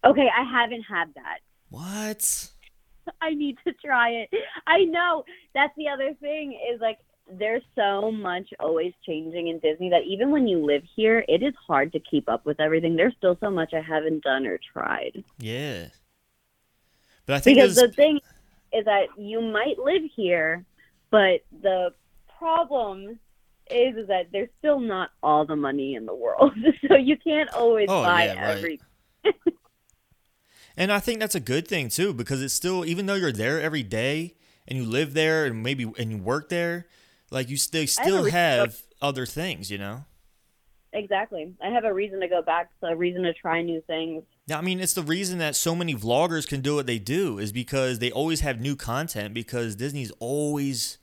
[0.04, 1.40] Okay, I haven't had that.
[1.68, 2.50] What?
[3.22, 4.30] I need to try it.
[4.66, 6.98] I know that's the other thing is like
[7.38, 11.54] there's so much always changing in Disney that even when you live here, it is
[11.66, 12.96] hard to keep up with everything.
[12.96, 15.24] There's still so much I haven't done or tried.
[15.38, 15.86] Yeah.
[17.26, 18.20] But I think Because the thing
[18.72, 20.64] is that you might live here,
[21.10, 21.92] but the
[22.38, 23.18] problem
[23.70, 26.52] is, is that there's still not all the money in the world.
[26.88, 28.80] So you can't always Oh, buy yeah, right.
[30.76, 33.60] And I think that's a good thing too, because it's still even though you're there
[33.60, 34.34] every day
[34.66, 36.86] and you live there and maybe and you work there,
[37.30, 40.04] like you still still to- have other things, you know.
[40.92, 41.54] Exactly.
[41.62, 44.24] I have a reason to go back, so a reason to try new things.
[44.46, 47.38] Yeah, I mean, it's the reason that so many vloggers can do what they do
[47.38, 50.98] is because they always have new content because Disney's always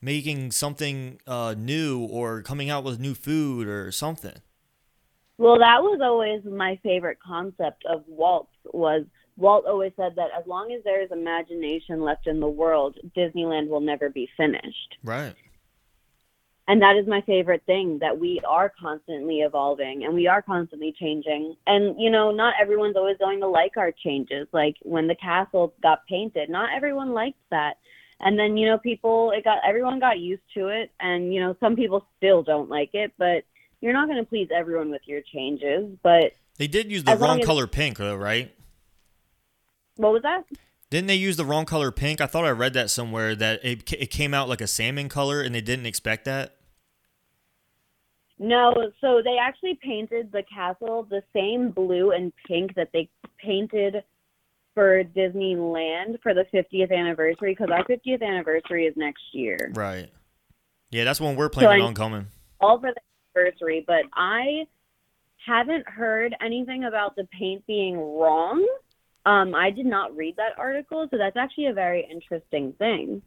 [0.00, 4.36] making something uh, new or coming out with new food or something.
[5.36, 9.04] Well, that was always my favorite concept of Walt's was
[9.36, 13.68] Walt always said that as long as there is imagination left in the world, Disneyland
[13.68, 14.96] will never be finished.
[15.04, 15.34] Right.
[16.68, 20.94] And that is my favorite thing that we are constantly evolving and we are constantly
[21.00, 21.56] changing.
[21.66, 24.46] And you know, not everyone's always going to like our changes.
[24.52, 27.78] Like when the castle got painted, not everyone liked that.
[28.20, 31.56] And then, you know, people it got everyone got used to it and you know,
[31.58, 33.44] some people still don't like it, but
[33.80, 37.40] you're not going to please everyone with your changes, but They did use the wrong
[37.42, 38.54] color pink, though, right?
[39.96, 40.44] what was that?
[40.90, 42.20] Didn't they use the wrong color pink?
[42.20, 45.42] I thought I read that somewhere that it, it came out like a salmon color
[45.42, 46.56] and they didn't expect that.
[48.38, 54.02] No, so they actually painted the castle the same blue and pink that they painted
[54.74, 59.72] for Disneyland for the 50th anniversary because our 50th anniversary is next year.
[59.74, 60.08] Right.
[60.90, 62.26] Yeah, that's when we're planning I- on coming.
[62.60, 63.00] All for the
[63.36, 64.66] anniversary, but I
[65.44, 68.66] haven't heard anything about the paint being wrong.
[69.26, 73.22] Um, I did not read that article, so that's actually a very interesting thing.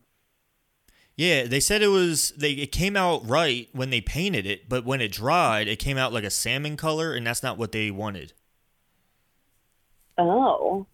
[1.22, 4.86] Yeah, they said it was they it came out right when they painted it, but
[4.86, 7.92] when it dried, it came out like a salmon color, and that's not what they
[7.92, 8.34] wanted.
[10.18, 10.88] Oh,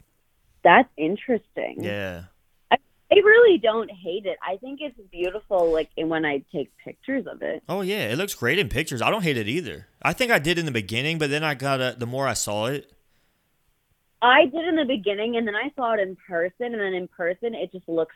[0.65, 1.77] that's interesting.
[1.79, 2.23] Yeah.
[2.69, 4.37] I really don't hate it.
[4.45, 7.63] I think it's beautiful, like when I take pictures of it.
[7.69, 9.01] Oh yeah, it looks great in pictures.
[9.01, 9.87] I don't hate it either.
[10.01, 12.33] I think I did in the beginning, but then I got a, the more I
[12.33, 12.91] saw it.
[14.21, 17.07] I did in the beginning, and then I saw it in person, and then in
[17.07, 18.15] person, it just looks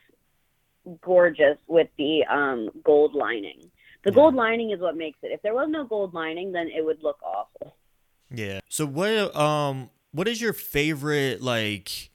[1.02, 3.72] gorgeous with the um, gold lining.
[4.04, 4.16] The Yeah.
[4.16, 5.28] gold lining is what makes it.
[5.32, 7.76] If there was no gold lining, then it would look awful.
[8.34, 8.60] Yeah.
[8.70, 12.10] So what um what is your favorite like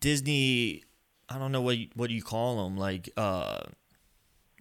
[0.00, 0.82] Disney
[1.28, 3.60] I don't know what you, what you call them like uh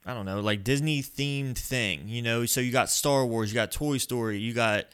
[0.05, 2.45] I don't know like Disney themed thing, you know?
[2.45, 4.85] So you got Star Wars, you got Toy Story, you got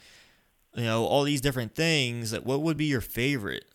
[0.76, 2.32] you know all these different things.
[2.32, 3.66] Like what would be your favorite?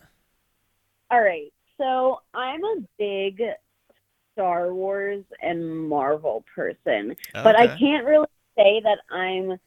[1.11, 1.51] All right.
[1.77, 3.41] So I'm a big
[4.35, 9.57] Star Wars and Marvel person, but I can't really say that I'm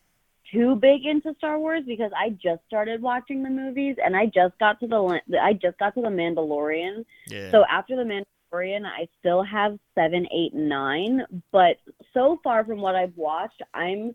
[0.53, 4.59] too big into Star Wars because I just started watching the movies and I just
[4.59, 7.05] got to the I just got to the Mandalorian.
[7.27, 7.51] Yeah.
[7.51, 11.23] So after the Mandalorian, I still have seven, eight, nine.
[11.53, 11.77] But
[12.15, 14.15] so far from what I've watched, I'm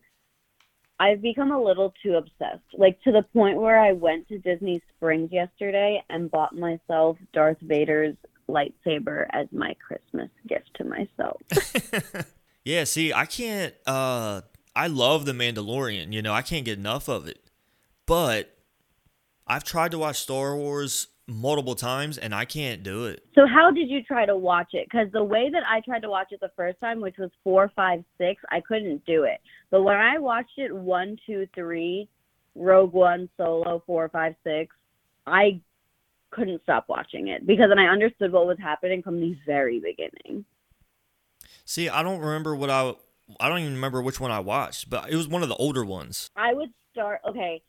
[0.99, 2.63] I've become a little too obsessed.
[2.77, 7.57] Like to the point where I went to Disney Springs yesterday and bought myself Darth
[7.61, 8.15] Vader's
[8.49, 11.41] lightsaber as my Christmas gift to myself.
[12.65, 14.41] yeah, see, I can't uh
[14.75, 17.39] I love The Mandalorian, you know, I can't get enough of it.
[18.05, 18.55] But
[19.47, 23.25] I've tried to watch Star Wars multiple times and I can't do it.
[23.35, 24.87] So how did you try to watch it?
[24.89, 27.71] Because the way that I tried to watch it the first time, which was four,
[27.75, 29.39] five, six, I couldn't do it.
[29.71, 32.09] But when I watched it one, two, three,
[32.55, 34.75] Rogue One, Solo, four, five, six,
[35.25, 35.61] I
[36.33, 40.45] couldn't stop watching it because then I understood what was happening from the very beginning.
[41.65, 42.93] See, I don't remember what I
[43.39, 45.85] I don't even remember which one I watched, but it was one of the older
[45.85, 46.29] ones.
[46.35, 47.61] I would start okay.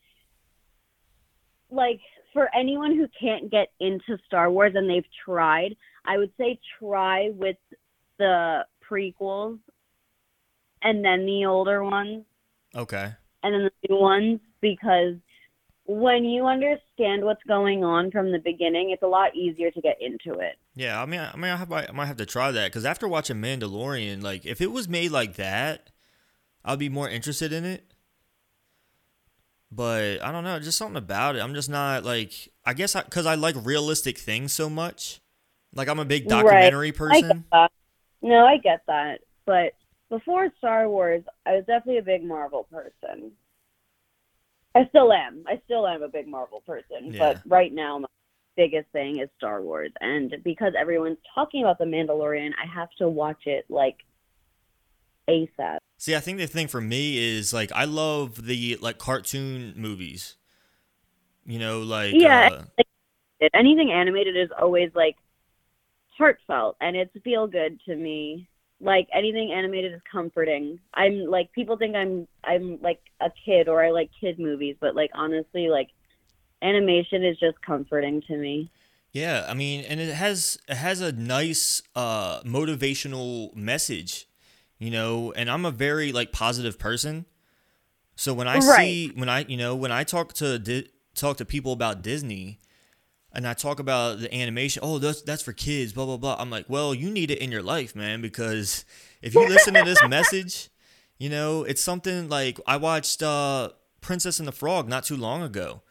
[1.69, 1.99] Like
[2.33, 5.75] for anyone who can't get into Star Wars and they've tried,
[6.05, 7.57] I would say try with
[8.17, 9.59] the prequels
[10.81, 12.23] and then the older ones
[12.75, 13.13] Okay.
[13.43, 15.15] and then the new ones because
[15.85, 19.97] when you understand what's going on from the beginning, it's a lot easier to get
[20.01, 20.57] into it.
[20.75, 23.07] Yeah, I mean, I mean, I, have, I might have to try that because after
[23.07, 25.91] watching Mandalorian, like if it was made like that,
[26.63, 27.91] I'd be more interested in it.
[29.71, 31.39] But I don't know, just something about it.
[31.41, 35.21] I'm just not like I guess because I, like realistic things so much.
[35.73, 36.43] Like I'm a big Right.
[36.43, 37.45] documentary I get person.
[37.51, 37.71] that.
[38.21, 39.19] No, I get that.
[39.45, 39.73] But
[40.09, 43.31] before Star Wars, I was definitely a big Marvel person.
[44.75, 45.43] I still am.
[45.47, 47.13] I still am a big Marvel person.
[47.13, 47.19] Yeah.
[47.19, 48.07] But right now, my
[48.57, 49.91] biggest thing is Star Wars.
[50.01, 53.97] And because everyone's talking about The Mandalorian, I have to watch it like
[55.29, 55.77] ASAP.
[55.97, 60.35] See, I think the thing for me is like I love the like cartoon movies.
[61.45, 62.63] You know, like Yeah.
[62.77, 65.15] uh, anything animated is always like
[66.17, 68.49] heartfelt and it's feel good to me.
[68.81, 70.79] Like anything animated is comforting.
[70.93, 74.95] I'm like people think I'm I'm like a kid or I like kid movies, but
[74.95, 75.89] like honestly like
[76.61, 78.69] animation is just comforting to me.
[79.11, 84.27] Yeah, I mean, and it has it has a nice uh motivational message,
[84.77, 87.25] you know, and I'm a very like positive person.
[88.15, 88.99] So when I Right.
[89.05, 92.59] see when I, you know, when I talk to Di- talk to people about Disney
[93.35, 96.35] and I talk about the animation, oh, that's that's for kids, blah blah blah.
[96.39, 98.85] I'm like, "Well, you need it in your life, man, because
[99.21, 100.69] if you listen to this message,
[101.17, 103.69] you know, it's something like I watched uh
[104.01, 105.81] Princess and the Frog not too long ago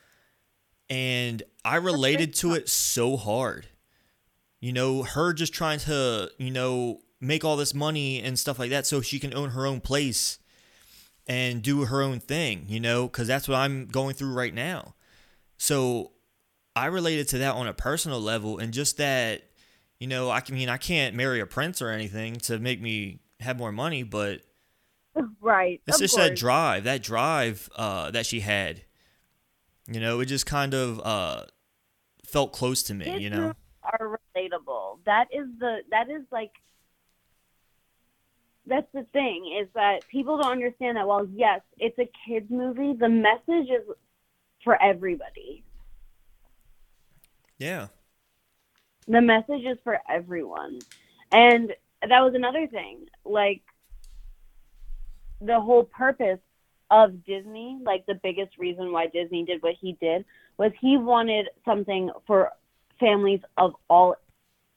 [0.91, 3.67] and I related to it so hard.
[4.61, 8.71] You know, her just trying to, you know, make all this money and stuff like
[8.71, 10.39] that so she can own her own place
[11.27, 14.95] and do her own thing, you know, because that's what I'm going through right now.
[15.57, 16.13] So
[16.77, 19.43] I related to that on a personal level and just that,
[19.99, 23.59] you know, I mean, I can't marry a prince or anything to make me have
[23.59, 24.41] more money, but
[25.41, 25.81] Right.
[25.87, 28.83] it's just that drive, that drive uh, that she had.
[29.87, 31.45] You know, it just kind of uh,
[32.27, 33.05] felt close to me.
[33.05, 34.99] Kids You know, are relatable.
[35.05, 36.53] That is the that is like
[38.67, 42.95] that's the thing is that people don't understand that while yes, it's a kids movie,
[42.95, 43.83] the message is
[44.65, 45.64] for everybody.
[47.59, 47.89] Yeah,
[49.07, 50.81] The message is for everyone.
[51.33, 53.07] And that was another thing.
[53.25, 53.63] Like
[55.41, 56.41] the whole purpose
[56.91, 60.25] of Disney, like the biggest reason why Disney did what he did
[60.59, 62.51] was he wanted something for
[63.01, 64.17] families of all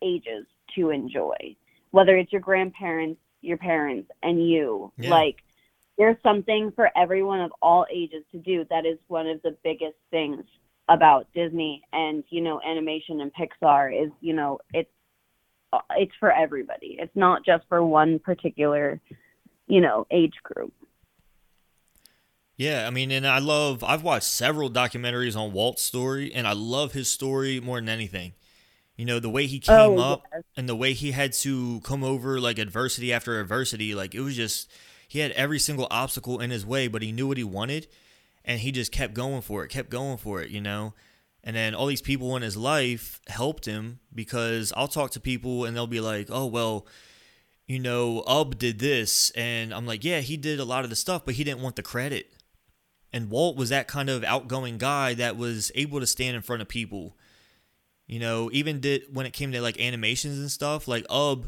[0.01, 1.55] ages to enjoy.
[1.91, 4.91] Whether it's your grandparents, your parents, and you.
[4.97, 5.09] Yeah.
[5.11, 5.37] Like
[5.97, 8.65] there's something for everyone of all ages to do.
[8.69, 10.43] That is one of the biggest things
[10.89, 14.89] about Disney and you know animation and Pixar is you know it's
[15.97, 16.97] it's for everybody.
[16.99, 19.01] It's not just for one particular
[19.67, 20.73] you know age group.
[22.55, 22.85] yeah.
[22.87, 23.83] I mean, and I love.
[23.83, 28.33] I've watched several documentaries on Walt's story, and I love his story more than anything.
[28.97, 30.43] You know, the way he came Oh, up yes.
[30.57, 33.95] and the way he had to come over like adversity after adversity.
[33.95, 34.71] Like it was just
[35.07, 37.87] he had every single obstacle in his way, but he knew what he wanted,
[38.47, 40.49] and he just kept going for it, kept going for it.
[40.49, 40.95] You know.
[41.43, 45.65] And then all these people in his life helped him because I'll talk to people
[45.65, 46.87] and they'll be like, "Oh well,
[47.67, 50.95] you know, Ub did this," and I'm like, "Yeah, he did a lot of the
[50.95, 52.33] stuff, but he didn't want the credit."
[53.13, 56.61] And Walt was that kind of outgoing guy that was able to stand in front
[56.61, 57.15] of people
[58.07, 61.47] You know, even did when it came to like animations and stuff, like Ub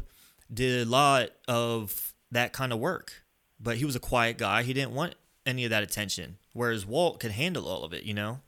[0.52, 3.24] did a lot of that kind of work.
[3.58, 4.62] But he was a quiet guy.
[4.62, 5.14] He didn't want
[5.46, 6.38] any of that attention.
[6.52, 8.40] Whereas Walt could handle all of it, you know?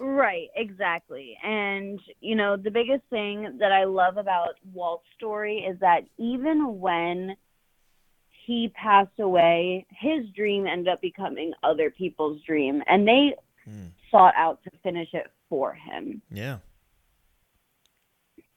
[0.00, 1.38] Right, exactly.
[1.42, 6.80] And, you know, the biggest thing that I love about Walt's story is that even
[6.80, 7.36] when
[8.46, 12.82] he passed away, his dream ended up becoming other people's dream.
[12.86, 13.86] And they Hmm.
[14.10, 16.20] sought out to finish it for him.
[16.30, 16.58] Yeah.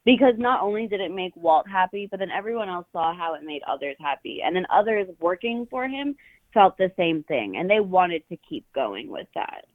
[0.04, 3.44] Because not only did it make Walt happy, but then everyone else saw how it
[3.44, 4.42] made others happy.
[4.42, 6.16] And then others working for him
[6.58, 7.56] felt the same thing.
[7.56, 9.66] And they wanted to keep going with that.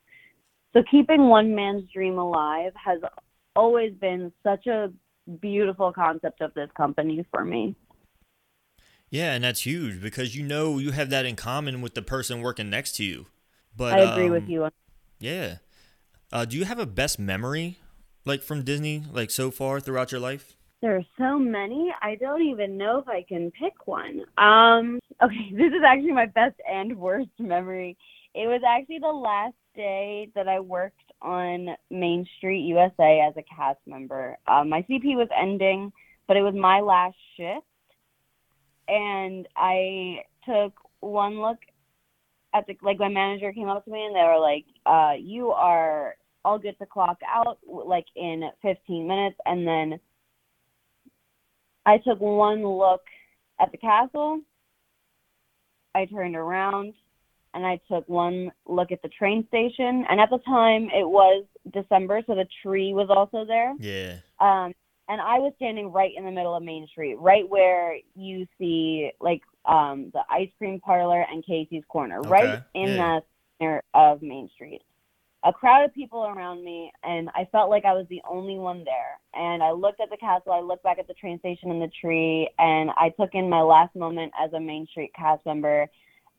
[0.73, 2.99] So keeping one man's dream alive has
[3.55, 4.93] always been such a
[5.41, 7.77] beautiful concept of this company for me.
[9.11, 12.41] Yeah, and that's huge because you know you have that in common with the person
[12.41, 13.27] working next to you.
[13.77, 14.69] But I agree with um, you.
[15.21, 15.59] Yeah.
[16.33, 17.79] Uh, do you have a best memory
[18.25, 20.57] like from Disney like so far throughout your life?
[20.83, 21.95] There are so many.
[22.03, 24.23] I don't even know if I can pick one.
[24.37, 27.97] Um, okay, this is actually my best and worst memory.
[28.35, 33.45] It was actually the last day that I worked on Main Street USA as a
[33.55, 34.37] cast member.
[34.49, 35.93] Um, my CP was ending,
[36.27, 37.65] but it was my last shift,
[38.89, 41.59] and I took one look
[42.55, 45.51] at the like my manager came up to me and they were like, uh, "You
[45.51, 50.01] are all good to clock out like in 15 minutes," and then
[51.87, 53.03] I took one look
[53.61, 54.41] at the castle.
[55.95, 56.95] I turned around
[57.55, 60.07] and I took one look at the train station.
[60.09, 63.75] And at the time, it was December, so the tree was also there.
[63.79, 64.17] Yeah.
[64.41, 64.73] Um,
[65.09, 69.11] and I was standing right in the middle of Main Street, right where you see
[69.21, 72.97] like um, the ice cream parlor and Casey's Corner, right in yeah.
[72.97, 73.27] that
[73.59, 74.83] center of Main Street.
[75.45, 78.85] A crowd of people around me, and I felt like I was the only one
[78.85, 79.19] there.
[79.35, 81.91] And I looked at the castle, I looked back at the train station and the
[82.01, 85.89] tree, and I took in my last moment as a Main Street cast member.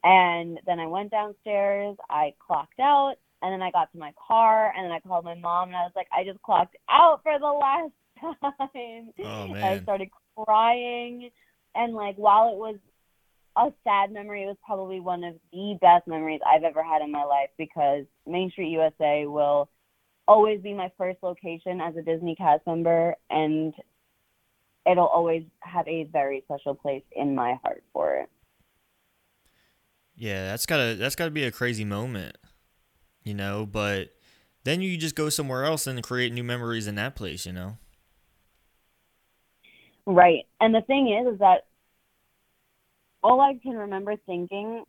[0.06, 4.74] And then I went downstairs, I clocked out, and then I got to my car,
[4.76, 7.38] and then I called my mom, and I was like, I just clocked out for
[7.38, 7.92] the last
[8.22, 9.12] time.
[9.20, 11.30] Oh I started crying,
[11.76, 12.78] and like while it was
[13.56, 17.12] a sad memory, it was probably one of the best memories I've ever had in
[17.12, 19.70] my life because Main Street USA will
[20.28, 23.74] always be my first location as a Disney cast member, and
[24.90, 28.30] it'll always have a very special place in my heart for it.
[30.16, 32.38] Yeah, that's gotta that's gotta be a crazy moment,
[33.24, 33.66] you know.
[33.66, 34.14] But
[34.64, 37.78] then you just go somewhere else and create new memories in that place, you know.
[40.06, 40.46] Right.
[40.60, 41.66] And the thing is, is that
[43.24, 44.84] all I can remember thinking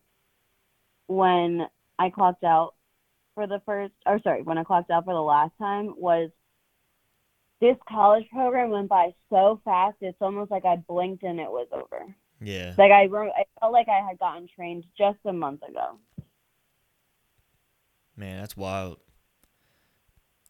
[1.07, 1.67] when
[1.99, 2.75] I clocked out
[3.35, 6.31] for the first, or sorry, when I clocked out for the last time was
[7.61, 9.97] this college program went by so fast.
[10.01, 12.15] It's almost like I blinked and it was over.
[12.41, 12.75] Yeah.
[12.77, 15.99] Like I, I felt like I had gotten trained just a month ago.
[18.17, 18.99] Man, that's wild.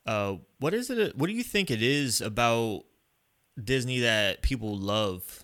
[0.07, 1.16] Uh, what is it?
[1.16, 2.82] What do you think it is about
[3.62, 5.43] Disney that people love?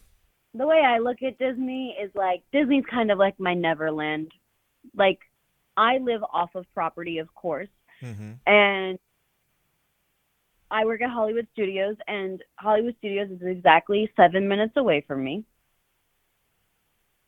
[0.54, 4.32] The way I look at Disney is like Disney's kind of like my Neverland.
[4.96, 5.18] Like
[5.76, 7.68] I live off of property, of course,
[8.02, 8.32] Mm-hmm.
[8.46, 8.98] and
[10.70, 15.44] I work at Hollywood Studios, and Hollywood Studios is exactly seven minutes away from me.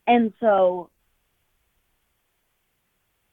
[0.07, 0.91] And so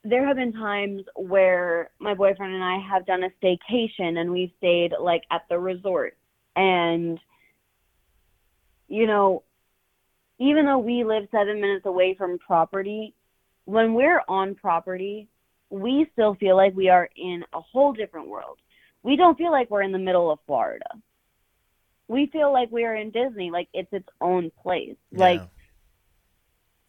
[0.03, 4.51] there have been times where my boyfriend and I have done a staycation and we've
[4.57, 6.17] stayed like at the resort.
[6.55, 7.19] And,
[8.87, 9.43] you know,
[10.39, 13.13] even though we live seven minutes away from property,
[13.65, 15.27] when we're on property,
[15.69, 18.57] we still feel like we are in a whole different world.
[19.03, 20.89] We don't feel like we're in the middle of Florida.
[22.07, 24.95] We feel like we're in Disney, like it's its own place.
[25.11, 25.41] Like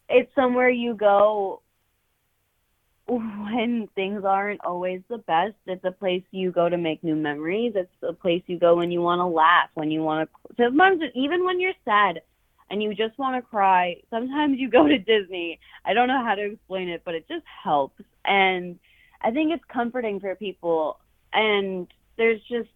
[0.09, 1.61] it's somewhere you go
[3.05, 5.55] when things aren't always the best.
[5.67, 7.73] It's a place you go to make new memories.
[7.75, 10.55] It's a place you go when you want to laugh, when you want to.
[10.63, 12.21] Sometimes, even when you're sad
[12.71, 15.59] and you just want to cry, sometimes you go to Disney.
[15.85, 18.01] I don't know how to explain it, but it just helps.
[18.25, 18.79] And
[19.21, 20.99] I think it's comforting for people.
[21.33, 22.69] And there's just.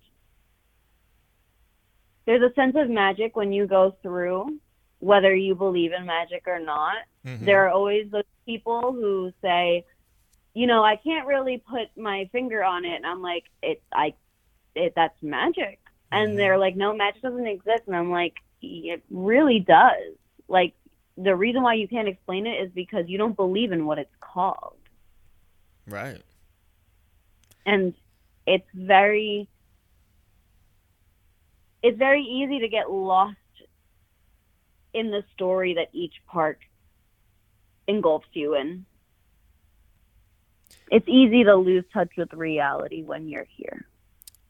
[2.26, 4.60] There's a sense of magic when you go through,
[5.00, 7.46] whether you believe in magic or not Mhm.
[7.46, 9.86] there are always those people who say,
[10.54, 14.14] you know, I can't really put my finger on it, and I'm like, it, I,
[14.76, 15.80] it, that's magic,
[16.12, 18.36] and they're like, no, magic doesn't exist, and I'm like,
[18.66, 20.16] it really does.
[20.48, 20.74] Like
[21.18, 24.16] the reason why you can't explain it is because you don't believe in what it's
[24.20, 24.78] called,
[25.88, 26.22] right.
[27.66, 27.94] and
[28.46, 29.48] it's very.
[31.82, 33.38] it's very easy to get lost
[34.94, 36.60] in the story that each park
[37.88, 38.86] engulfs you in.
[40.90, 43.86] It's easy to lose touch with reality when you're here.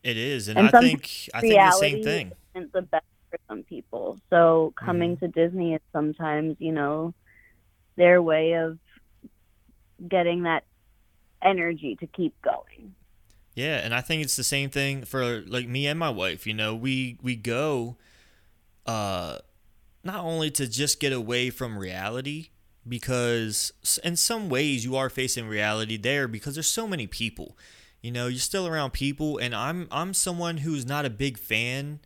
[0.04, 2.32] It is, and, And I think I think the same thing.
[2.54, 3.06] isn't the best
[3.36, 4.18] for some people.
[4.30, 5.26] So coming Mm-hmm.
[5.26, 7.14] to Disney is sometimes, you know,
[7.98, 8.78] their way of
[10.08, 10.64] getting that
[11.42, 12.96] energy to keep going.
[13.54, 16.46] Yeah, and I think it's the same thing for like me and my wife.
[16.46, 17.98] You know, we we go
[18.86, 19.40] uh
[20.04, 22.50] not only to just get away from reality
[22.88, 23.72] because
[24.04, 27.58] in some ways you are facing reality there because there's so many people.
[28.02, 32.02] You know, you're still around people and I'm I'm someone who's not a big fan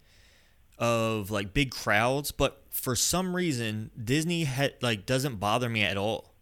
[0.80, 4.48] of like big crowds, but for some reason Disney
[4.82, 6.34] like doesn't bother me at all.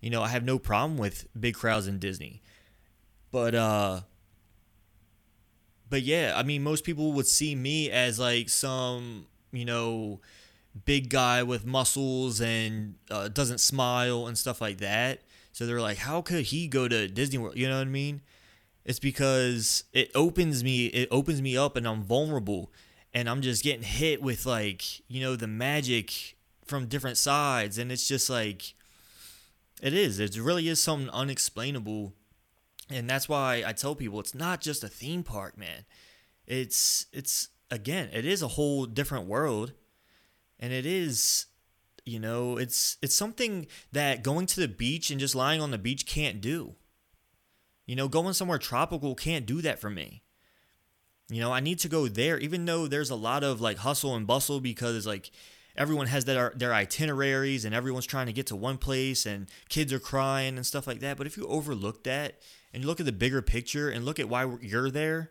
[0.00, 2.42] You know, I have no problem with big crowds in Disney.
[3.30, 4.00] But uh
[5.90, 10.20] but yeah, I mean, most people would see me as like some, you know,
[10.86, 15.20] big guy with muscles and uh, doesn't smile and stuff like that.
[15.52, 17.58] So they're like, how could he go to Disney World?
[17.58, 18.22] You know what I mean?
[18.84, 22.72] It's because it opens me, it opens me up, and I'm vulnerable,
[23.14, 27.92] and I'm just getting hit with like, you know, the magic from different sides, and
[27.92, 28.74] it's just like,
[29.82, 30.20] it is.
[30.20, 32.14] It really is something unexplainable
[32.92, 35.84] and that's why I tell people it's not just a theme park, man.
[36.46, 39.72] It's it's again, it is a whole different world,
[40.58, 41.46] and it is,
[42.04, 45.78] you know, it's it's something that going to the beach and just lying on the
[45.78, 46.74] beach can't do.
[47.86, 50.22] You know, going somewhere tropical can't do that for me.
[51.32, 54.14] You know, I need to go there, even though there's a lot of like hustle
[54.14, 55.30] and bustle because like
[55.76, 59.92] everyone has their their itineraries and everyone's trying to get to one place and kids
[59.92, 61.16] are crying and stuff like that.
[61.16, 62.38] But if you overlook that
[62.72, 65.30] and you look at the bigger picture and look at why you're there,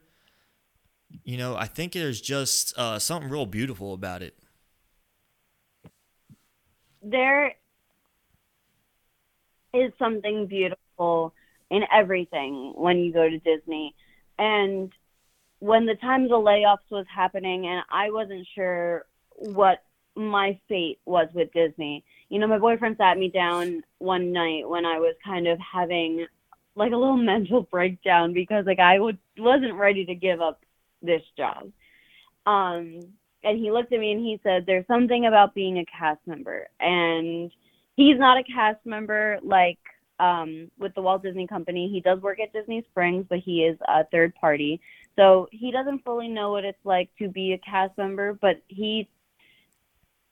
[1.24, 4.36] you know, I think there's just uh, something real beautiful about it.
[7.04, 7.54] There
[9.74, 11.34] is something beautiful
[11.70, 13.96] in everything when you go to Disney.
[14.38, 14.92] And
[15.62, 19.06] when the time the layoffs was happening and I wasn't sure
[19.36, 19.84] what
[20.16, 22.04] my fate was with Disney.
[22.30, 26.26] You know, my boyfriend sat me down one night when I was kind of having
[26.76, 30.64] like a little mental breakdown because like I would wasn't ready to give up
[31.04, 31.72] this job.
[32.48, 33.00] Um
[33.44, 36.68] and he looked at me and he said there's something about being a cast member
[36.80, 37.52] and
[37.96, 39.78] he's not a cast member like
[40.20, 41.88] um with the Walt Disney Company.
[41.88, 44.82] He does work at Disney Springs, but he is a third party.
[45.16, 49.10] So he doesn't fully know what it's like to be a cast member, but he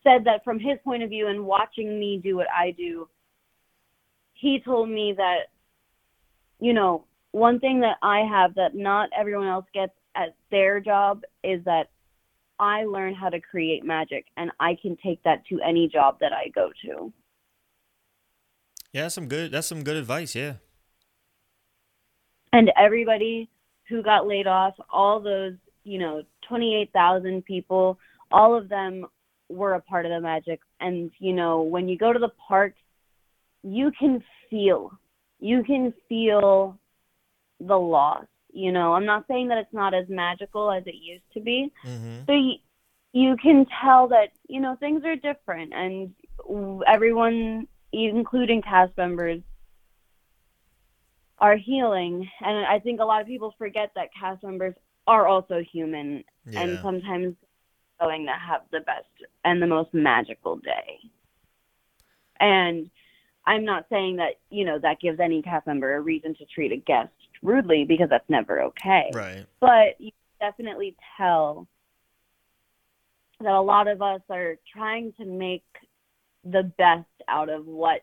[0.03, 3.09] said that from his point of view and watching me do what I do,
[4.33, 5.47] he told me that,
[6.59, 11.23] you know, one thing that I have that not everyone else gets at their job
[11.43, 11.89] is that
[12.59, 16.33] I learn how to create magic and I can take that to any job that
[16.33, 17.13] I go to.
[18.91, 19.51] Yeah, that's some good.
[19.51, 20.35] That's some good advice.
[20.35, 20.53] Yeah.
[22.51, 23.49] And everybody
[23.89, 27.99] who got laid off, all those, you know, 28,000 people,
[28.31, 29.05] all of them
[29.49, 30.61] were a part of the magic.
[30.79, 32.79] And, you know, when you go to the parks,
[33.63, 34.91] you can feel,
[35.39, 36.77] you can feel
[37.59, 38.25] the loss.
[38.51, 41.71] You know, I'm not saying that it's not as magical as it used to be.
[41.85, 42.25] Mm-hmm.
[42.25, 42.53] So you,
[43.11, 46.13] you can tell that, you know, things are different and
[46.87, 49.41] everyone, including cast members,
[51.39, 52.29] are healing.
[52.41, 54.75] And I think a lot of people forget that cast members
[55.07, 56.61] are also human Yeah.
[56.61, 57.35] and sometimes
[57.99, 59.07] going to have the best
[59.43, 60.99] and the most magical day.
[62.39, 62.89] And
[63.45, 66.71] I'm not saying that, you know, that gives any cast member a reason to treat
[66.71, 67.11] a guest
[67.41, 69.09] rudely because that's never okay.
[69.13, 69.45] Right.
[69.59, 71.67] But you definitely tell
[73.41, 75.63] that a lot of us are trying to make
[76.43, 78.01] the best out of what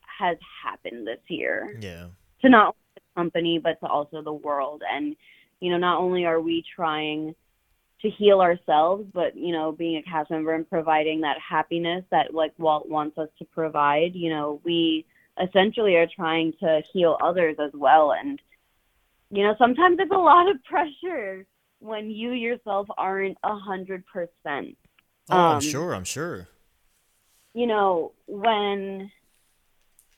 [0.00, 2.08] has happened this year Yeah.
[2.44, 5.16] To not only the company but to also the world and
[5.60, 7.34] you know not only are we trying
[8.02, 12.34] to heal ourselves but you know being a cast member and providing that happiness that
[12.34, 15.04] like Walt wants us to provide you know we
[15.42, 18.40] essentially are trying to heal others as well and
[19.30, 21.46] you know sometimes it's a lot of pressure
[21.80, 24.76] when you yourself aren't a hundred percent
[25.30, 25.94] Oh, I'm Um, sure.
[25.94, 26.48] I'm sure.
[27.54, 29.10] you know, when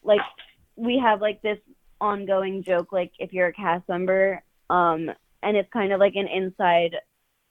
[0.02, 0.20] like
[0.74, 1.58] we have like this
[2.00, 5.10] ongoing joke, like if you're a cast member, um,
[5.42, 6.96] and it's kind of like an inside,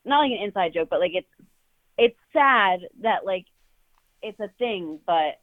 [0.03, 1.27] not like an inside joke, but like it's
[1.97, 3.45] it's sad that like
[4.21, 5.39] it's a thing, but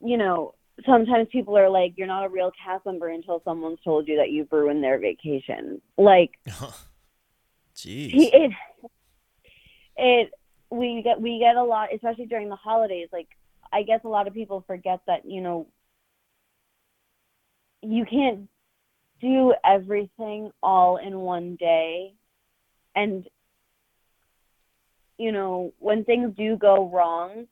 [0.00, 0.54] you know,
[0.86, 4.30] sometimes people are like, you're not a real cast member until someone's told you that
[4.30, 5.80] you've ruined their vacation.
[5.96, 6.30] Like
[7.76, 8.12] Jeez.
[8.14, 8.52] it
[9.96, 10.30] it
[10.70, 13.08] we get we get a lot, especially during the holidays.
[13.12, 13.28] Like
[13.72, 15.66] I guess a lot of people forget that you know
[17.82, 18.48] you can't
[19.20, 22.14] do everything all in one day,
[22.94, 23.26] and
[25.18, 27.46] you know when things do go wrong,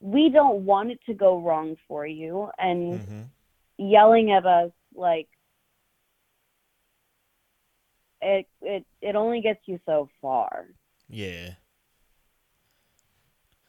[0.00, 3.22] we don't want it to go wrong for you, and hmm
[3.78, 5.28] yelling at us like
[8.20, 10.66] it it it only gets you so far.
[11.08, 11.54] Yeah.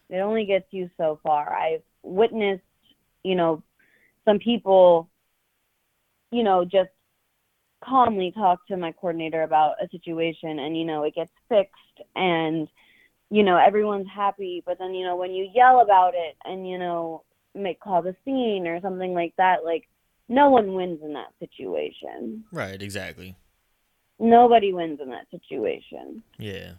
[0.09, 1.53] It only gets you so far.
[1.53, 2.61] I've witnessed,
[3.23, 3.63] you know,
[4.25, 5.09] some people,
[6.33, 6.89] you know, just
[7.83, 12.67] calmly talk to my coordinator about a situation and, you know, it gets fixed and,
[13.29, 14.63] you know, everyone's happy.
[14.65, 17.23] But then, you know, when you yell about it and, you know,
[17.55, 19.87] make cause the scene or something like that, like
[20.29, 22.43] no one wins in that situation.
[22.51, 22.81] Right.
[22.81, 23.35] Exactly.
[24.19, 26.23] Nobody wins in that situation.
[26.37, 26.73] Yeah.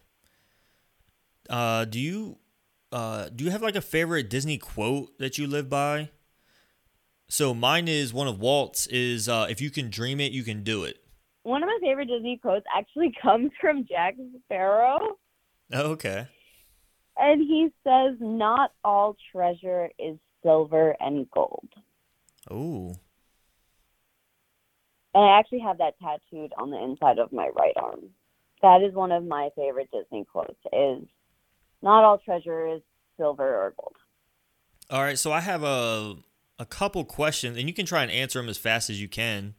[1.48, 2.38] Uh, do you
[2.90, 6.10] uh do you have like a favorite Disney quote that you live by?
[7.34, 10.62] So mine is one of Walt's is uh if you can dream it, you can
[10.62, 10.98] do it.
[11.42, 14.14] One of my favorite Disney quotes actually comes from Jack
[14.44, 15.18] Sparrow.
[15.72, 16.28] Oh, okay.
[17.18, 21.68] And he says, Not all treasure is silver and gold.
[22.48, 22.94] Oh.
[25.12, 28.10] And I actually have that tattooed on the inside of my right arm.
[28.62, 31.04] That is one of my favorite Disney quotes is
[31.82, 32.82] not all treasure is
[33.16, 33.96] silver or gold.
[34.88, 36.14] All right, so I have a
[36.58, 39.54] a couple questions and you can try and answer them as fast as you can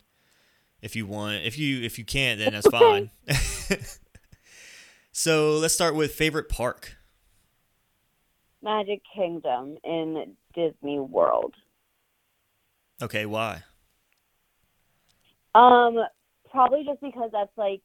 [0.81, 1.43] if you want.
[1.43, 3.11] If you if you can't then that's fine.
[5.11, 6.97] so, let's start with favorite park.
[8.61, 11.53] Magic Kingdom in Disney World.
[13.01, 13.63] Okay, why?
[15.53, 15.97] Um,
[16.49, 17.81] probably just because that's like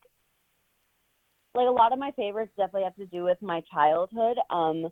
[1.54, 4.38] like a lot of my favorites definitely have to do with my childhood.
[4.50, 4.88] Um,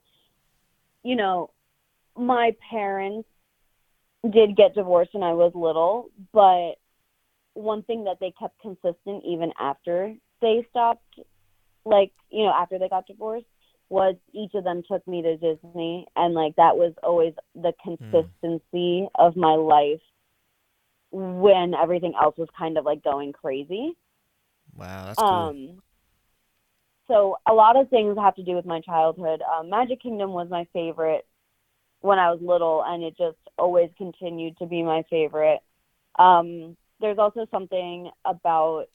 [1.04, 1.50] you know,
[2.16, 3.28] my parents
[4.30, 6.72] did get divorced when I was little, but
[7.54, 11.18] one thing that they kept consistent even after they stopped
[11.84, 13.46] like, you know, after they got divorced
[13.88, 19.08] was each of them took me to Disney and like that was always the consistency
[19.14, 20.00] of my life
[21.10, 23.92] when everything else was kind of like going crazy.
[24.76, 25.28] Wow, that's cool.
[25.28, 25.82] Um,
[27.08, 29.42] so a lot of things have to do with my childhood.
[29.42, 31.26] Um, Magic Kingdom was my favorite
[32.01, 35.61] when I was little, and it just always continued to be my favorite.
[36.18, 38.86] Um, there's also something about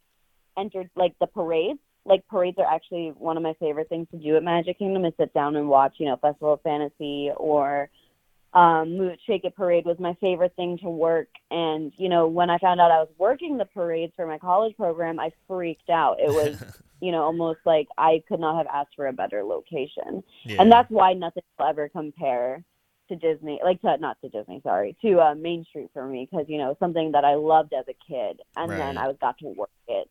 [0.58, 1.80] entered like the parades.
[2.06, 5.14] Like parades are actually one of my favorite things to do at Magic Kingdom is
[5.18, 7.90] sit down and watch, you know, Festival of Fantasy or
[8.54, 11.30] um, Shake It Parade was my favorite thing to work.
[11.50, 14.76] And, you know, when I found out I was working the parades for my college
[14.76, 16.18] program, I freaked out.
[16.20, 16.62] It was,
[17.02, 20.24] you know, almost like I could not have asked for a better location.
[20.44, 20.58] yeah.
[20.62, 22.64] And that's why nothing will ever compare
[23.10, 26.48] to Disney, like to, not to Disney, sorry, to uh, Main Street for me, because,
[26.48, 28.40] you know, something that I loved as a kid.
[28.56, 30.10] And then I was got to work it.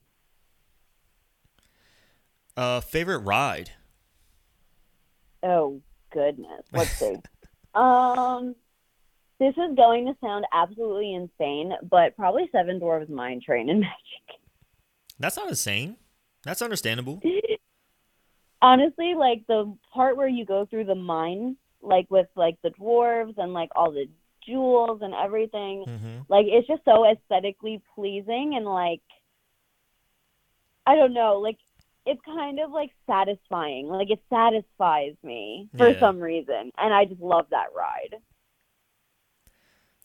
[2.57, 3.71] uh favorite ride.
[5.43, 5.81] Oh,
[6.13, 6.63] goodness.
[6.73, 7.17] Let's see.
[7.75, 8.55] um,
[9.39, 14.41] this is going to sound absolutely insane, but probably Seven Dwarfs Mine Train and Magic.
[15.19, 15.97] That's not insane.
[16.45, 17.21] That's understandable.
[18.63, 23.37] Honestly, like the part where you go through the mine, like with like the dwarves
[23.39, 24.07] and like all the
[24.47, 26.19] jewels and everything, Mm-hmm.
[26.29, 29.03] like it's just so aesthetically pleasing and like
[30.87, 31.59] I don't know, like
[32.07, 33.87] it's kind of like satisfying.
[33.89, 36.01] Like it satisfies me for Yeah.
[36.01, 38.17] some reason, and I just love that ride.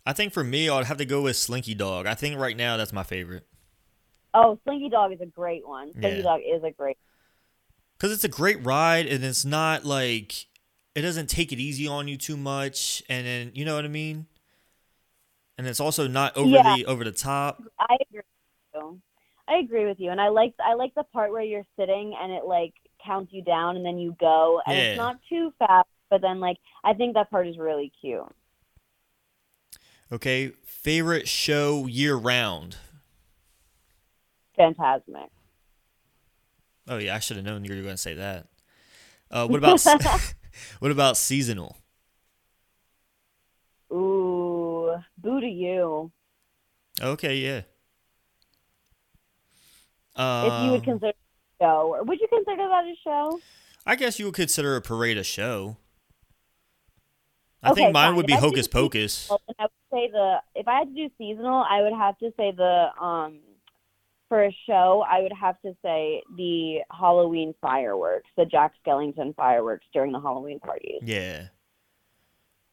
[0.05, 2.05] I think for me, I'd have to go with Slinky Dog.
[2.05, 3.45] I think right now that's my favorite
[4.33, 5.91] Oh, Slinky Dog is a great one.
[5.93, 6.23] Slinky Yeah.
[6.23, 6.97] Dog is a great.
[7.97, 10.45] because it's a great ride and it's not like
[10.97, 13.87] it doesn't take it easy on you too much, and then you know what I
[13.87, 14.25] mean.
[15.55, 16.89] And it's also not overly Yeah.
[16.89, 17.61] over the top.
[17.79, 18.21] I agree.
[18.73, 19.01] With you.
[19.47, 22.31] I agree with you, and I like I like the part where you're sitting and
[22.31, 22.73] it like
[23.05, 24.83] counts you down, and then you go, and Yeah.
[24.85, 28.25] it's not too fast, but then like I think that part is really cute.
[30.11, 32.77] Okay, favorite show year round.
[34.57, 35.29] Fantasmic.
[36.87, 38.47] Oh yeah, I should have known you were going to say that.
[39.29, 39.85] Uh, what about
[40.79, 41.77] what about seasonal?
[43.91, 46.11] Ooh, boo to you.
[47.01, 47.61] Okay, yeah.
[50.41, 53.41] if you would Um, consider a show, or would you consider that a show?
[53.85, 55.77] I guess you would consider a parade a show.
[57.63, 58.15] I Okay, think mine fine.
[58.15, 59.27] would be Hocus Pocus.
[59.29, 62.31] Then I would say the if I had to do seasonal, I would have to
[62.37, 63.39] say the um
[64.29, 69.85] for a show, I would have to say the Halloween fireworks, the Jack Skellington fireworks
[69.93, 71.01] during the Halloween parties.
[71.03, 71.47] Yeah.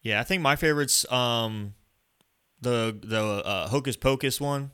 [0.01, 1.73] Yeah, I think my favorite's um
[2.61, 4.71] the the uh, Hocus Pocus one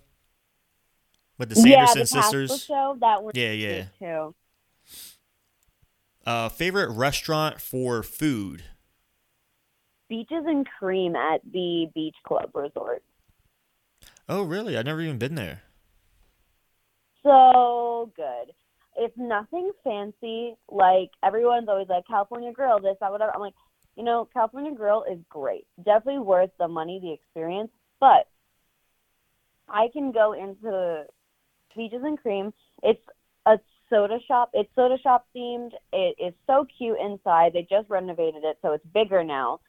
[1.37, 2.63] with the yeah, Sanderson the sisters.
[2.63, 3.31] show that one.
[3.35, 3.85] Yeah, yeah.
[3.99, 4.35] Too.
[6.25, 8.63] Uh, favorite restaurant for food?
[10.07, 13.01] Beaches and cream at the Beach Club Resort.
[14.29, 14.77] Oh, really?
[14.77, 15.63] I've never even been there.
[17.23, 18.53] So good.
[18.97, 20.55] It's nothing fancy.
[20.69, 23.31] Like everyone's always like California Grill, this, that, whatever.
[23.33, 23.53] I'm like,
[23.95, 25.65] you know, California Grill is great.
[25.83, 27.71] Definitely worth the money, the experience.
[27.99, 28.27] But
[29.69, 31.05] I can go into
[31.75, 32.53] Beaches and Cream.
[32.83, 33.01] It's
[33.45, 33.57] a
[33.89, 34.51] soda shop.
[34.53, 35.71] It's soda shop themed.
[35.93, 37.53] It is so cute inside.
[37.53, 39.59] They just renovated it, so it's bigger now.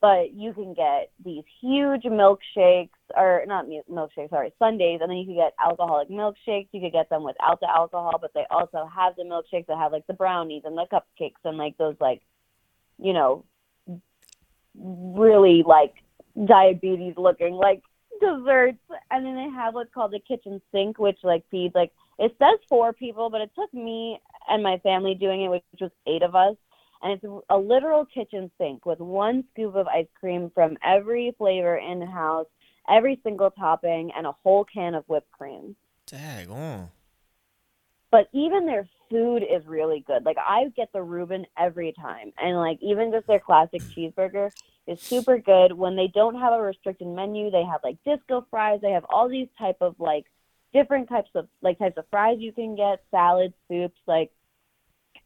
[0.00, 5.16] But you can get these huge milkshakes, or not mi- milkshakes, sorry, sundaes, and then
[5.16, 6.68] you can get alcoholic milkshakes.
[6.72, 9.92] You could get them without the alcohol, but they also have the milkshakes that have
[9.92, 12.20] like the brownies and the cupcakes and like those like,
[12.98, 13.44] you know,
[14.78, 15.94] really like
[16.46, 17.82] diabetes looking like
[18.20, 18.78] desserts
[19.10, 22.58] and then they have what's called the kitchen sink which like feeds like it says
[22.68, 24.18] four people but it took me
[24.48, 26.56] and my family doing it which was eight of us
[27.02, 31.76] and it's a literal kitchen sink with one scoop of ice cream from every flavor
[31.76, 32.46] in house
[32.88, 35.76] every single topping and a whole can of whipped cream
[36.06, 36.90] Dag on.
[38.10, 40.24] but even their food is really good.
[40.24, 44.12] Like I get the Reuben every time, and like even just their classic mm.
[44.14, 44.50] cheeseburger
[44.86, 45.72] is super good.
[45.72, 48.80] When they don't have a restricted menu, they have like disco fries.
[48.82, 50.26] They have all these type of like
[50.72, 53.98] different types of like types of fries you can get, salads, soups.
[54.06, 54.30] Like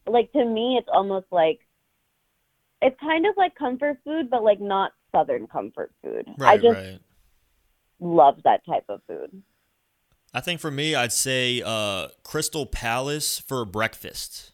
[0.06, 1.60] like to me, it's almost like
[2.82, 6.26] it's kind of like comfort food, but like not southern comfort food.
[6.40, 6.98] I just right.
[8.00, 9.42] love that type of food.
[10.32, 14.52] I think for me, I'd say uh, Crystal Palace for breakfast.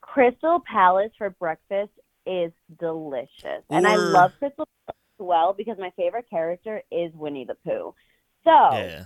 [0.00, 1.90] Crystal Palace for breakfast
[2.24, 3.64] is delicious.
[3.68, 7.94] and I love Crystal Palace as well because my favorite character is Winnie the Pooh.
[8.44, 9.04] So, Yeah.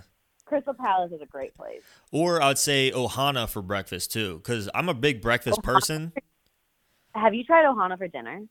[0.49, 1.83] Crystal Palace is a great place.
[2.11, 6.11] Or I'd say Ohana for breakfast too, because I'm a big breakfast person.
[7.13, 8.41] Have you tried Ohana for dinner?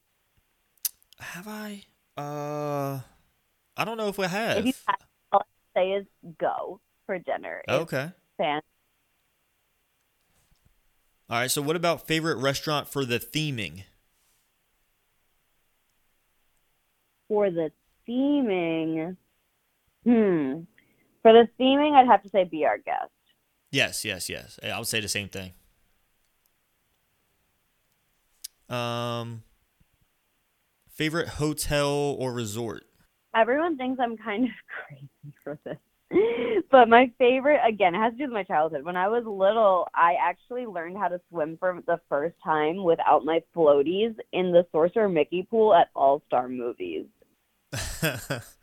[1.19, 1.83] Have I?
[2.17, 3.01] Uh,
[3.77, 4.65] I don't know if If have.
[4.65, 4.97] you have,
[5.33, 5.43] all
[5.75, 6.07] I say is
[6.39, 7.63] go for dinner.
[7.69, 8.13] Okay.
[8.37, 8.63] fan-
[11.29, 11.51] All right.
[11.51, 13.83] So, what about favorite restaurant for the theming?
[17.27, 17.73] For the
[18.09, 19.17] theming,
[20.05, 20.61] hmm.
[21.23, 23.11] For the theming, I'd have to say be our guest.
[23.71, 24.59] Yes, yes, yes.
[24.63, 25.53] I would say the same thing.
[28.69, 29.43] Um,
[30.91, 31.89] favorite hotel
[32.19, 32.85] or resort?
[33.35, 34.51] everyone thinks I'm kind of
[34.89, 35.77] crazy for this.
[36.71, 38.83] But my favorite, again, it has to do with my childhood.
[38.85, 43.27] When I was little, I actually learned how to swim for the first time without
[43.27, 47.07] my floaties in the Sorcerer Mickey pool at All Star Movies.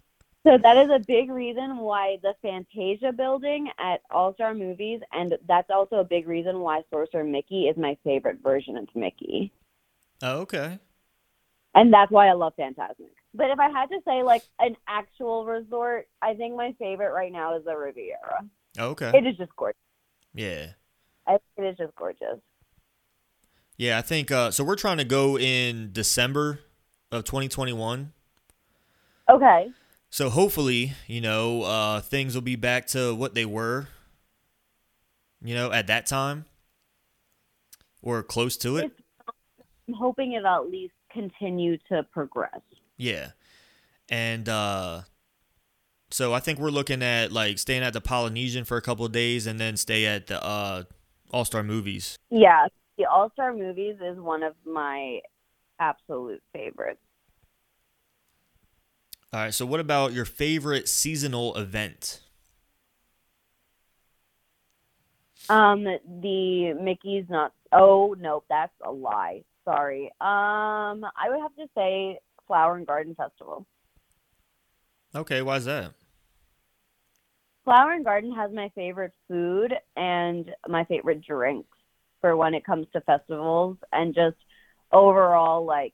[0.46, 5.36] So that is a big reason why the Fantasia building at All Star Movies, and
[5.48, 9.52] that's also a big reason why Sorcerer Mickey is my favorite version of Mickey.
[10.22, 10.78] oh, okay.
[11.74, 13.16] And that's why I love Fantasmic.
[13.34, 17.32] But if I had to say like an actual resort, I think my favorite right
[17.32, 18.46] now is the Riviera.
[18.78, 19.12] Oh, okay.
[19.16, 19.80] It is just gorgeous.
[20.36, 20.68] Yeah.
[21.28, 22.40] I, think it is just gorgeous.
[23.78, 26.60] Yeah, I think uh so we're trying to go in December
[27.12, 28.14] of 2021.
[29.28, 29.70] Okay.
[30.16, 33.90] So hopefully, you know, uh things will be back to what they were,
[35.44, 36.46] you know, at that time
[38.02, 38.94] or close to it.
[39.90, 42.62] I'm hoping it'll at least continue to progress.
[42.96, 43.32] Yeah.
[44.08, 45.02] And uh
[46.12, 49.12] so I think we're looking at like staying at the Polynesian for a couple of
[49.12, 50.84] days and then stay at the uh
[51.32, 52.18] All-Star Movies.
[52.30, 52.68] Yeah.
[52.98, 55.20] The All Star Movies is one of my
[55.78, 57.02] absolute favorites.
[59.36, 62.22] All right, so what about your favorite seasonal event?
[65.50, 67.52] Um, the Mickey's not.
[67.74, 69.44] Oh no, that's a lie.
[69.66, 70.06] Sorry.
[70.22, 73.68] Um, I would have to say Flower and Garden Festival.
[75.14, 75.92] Okay, why is that?
[77.66, 81.78] Flower and Garden has my favorite food and my favorite drinks
[82.22, 84.38] for when it comes to festivals and just
[84.94, 85.94] overall like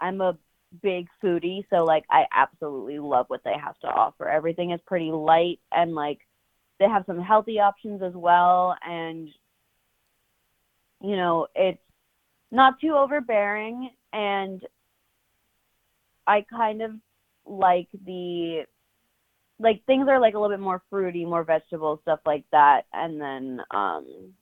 [0.00, 0.36] I'm a
[0.82, 4.28] big foodie so like I absolutely love what they have to offer.
[4.28, 6.20] Everything is pretty light and like
[6.78, 9.28] they have some healthy options as well and
[11.02, 11.82] you know, it's
[12.50, 14.62] not too overbearing and
[16.26, 16.92] I kind of
[17.44, 18.64] like the
[19.58, 23.20] like things are like a little bit more fruity, more vegetable stuff like that, and
[23.20, 24.32] then um,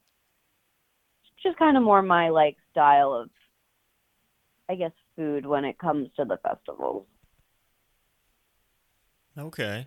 [1.42, 3.30] just kind of more my like style of,
[4.68, 7.04] I guess, food when it comes to the festivals.
[9.38, 9.86] Okay.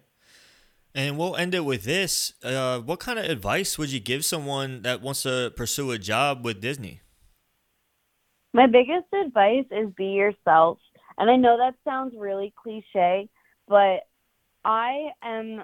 [0.94, 2.34] And we'll end it with this.
[2.44, 6.46] Uh, what kind of advice would you give someone that wants to pursue a job
[6.46, 7.02] with Disney?
[8.54, 10.78] My biggest advice is be yourself.
[11.18, 13.28] And I know that sounds really cliche,
[13.68, 14.02] but
[14.64, 15.64] I am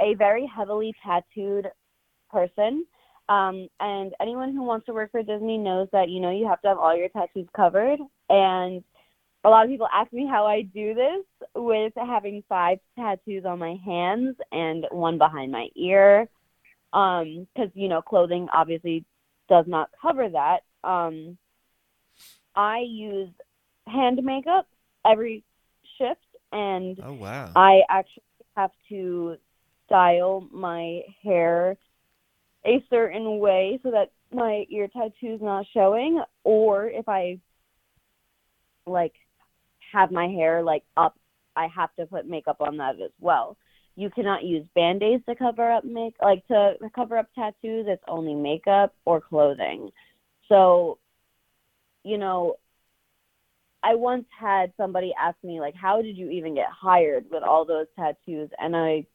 [0.00, 1.68] a very heavily tattooed
[2.30, 2.84] person.
[3.30, 6.60] Um, and anyone who wants to work for Disney knows that, you know, you have
[6.62, 7.98] to have all your tattoos covered.
[8.28, 8.84] And
[9.46, 11.24] a lot of people ask me how I do this
[11.54, 16.28] with having five tattoos on my hands and one behind my ear.
[16.92, 19.04] Um, cause you know, clothing obviously
[19.48, 20.60] does not cover that.
[20.82, 21.38] Um,
[22.56, 23.28] I use
[23.86, 24.66] hand makeup
[25.08, 25.44] every
[25.96, 26.20] shift
[26.50, 27.52] and Oh wow.
[27.54, 28.24] I actually
[28.56, 29.36] have to
[29.86, 31.76] style my hair
[32.66, 37.38] a certain way so that my ear tattoo's not showing or if I
[38.86, 39.14] like
[39.96, 41.16] have my hair like up
[41.56, 43.56] I have to put makeup on that as well.
[43.96, 47.86] You cannot use band-aids to cover up make like to cover up tattoos.
[47.88, 49.90] It's only makeup or clothing.
[50.48, 50.98] So,
[52.04, 52.56] you know,
[53.82, 57.64] I once had somebody ask me like, "How did you even get hired with all
[57.64, 59.06] those tattoos?" And I,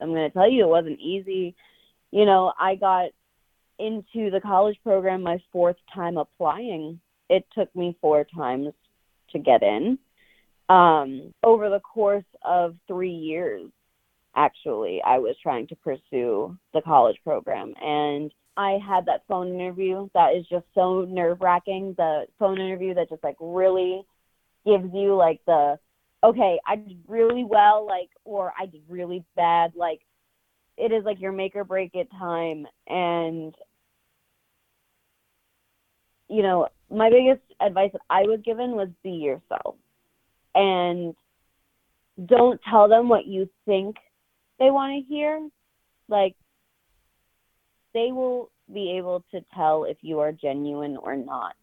[0.00, 1.54] I'm to tell you, it wasn't easy.
[2.10, 3.10] You know, I got
[3.78, 7.00] into the college program my fourth time applying.
[7.28, 8.68] It took me four times
[9.32, 9.98] to get in.
[10.72, 13.70] Um, over the course of three years,
[14.34, 20.08] actually, I was trying to pursue the college program, and I had that phone interview
[20.14, 21.94] that is just so nerve wracking.
[21.98, 24.02] The phone interview that just like really
[24.64, 25.78] gives you like the
[26.24, 30.00] okay, I did really well, like or I did really bad, like
[30.78, 33.54] it is like your make or break it time and
[36.28, 39.74] you know, my biggest advice that I was given was be yourself.
[40.54, 41.14] And
[42.26, 43.96] don't tell them what you think
[44.58, 45.48] they want to hear.
[46.08, 46.34] Like
[47.94, 51.54] they will be able to tell if you are genuine or not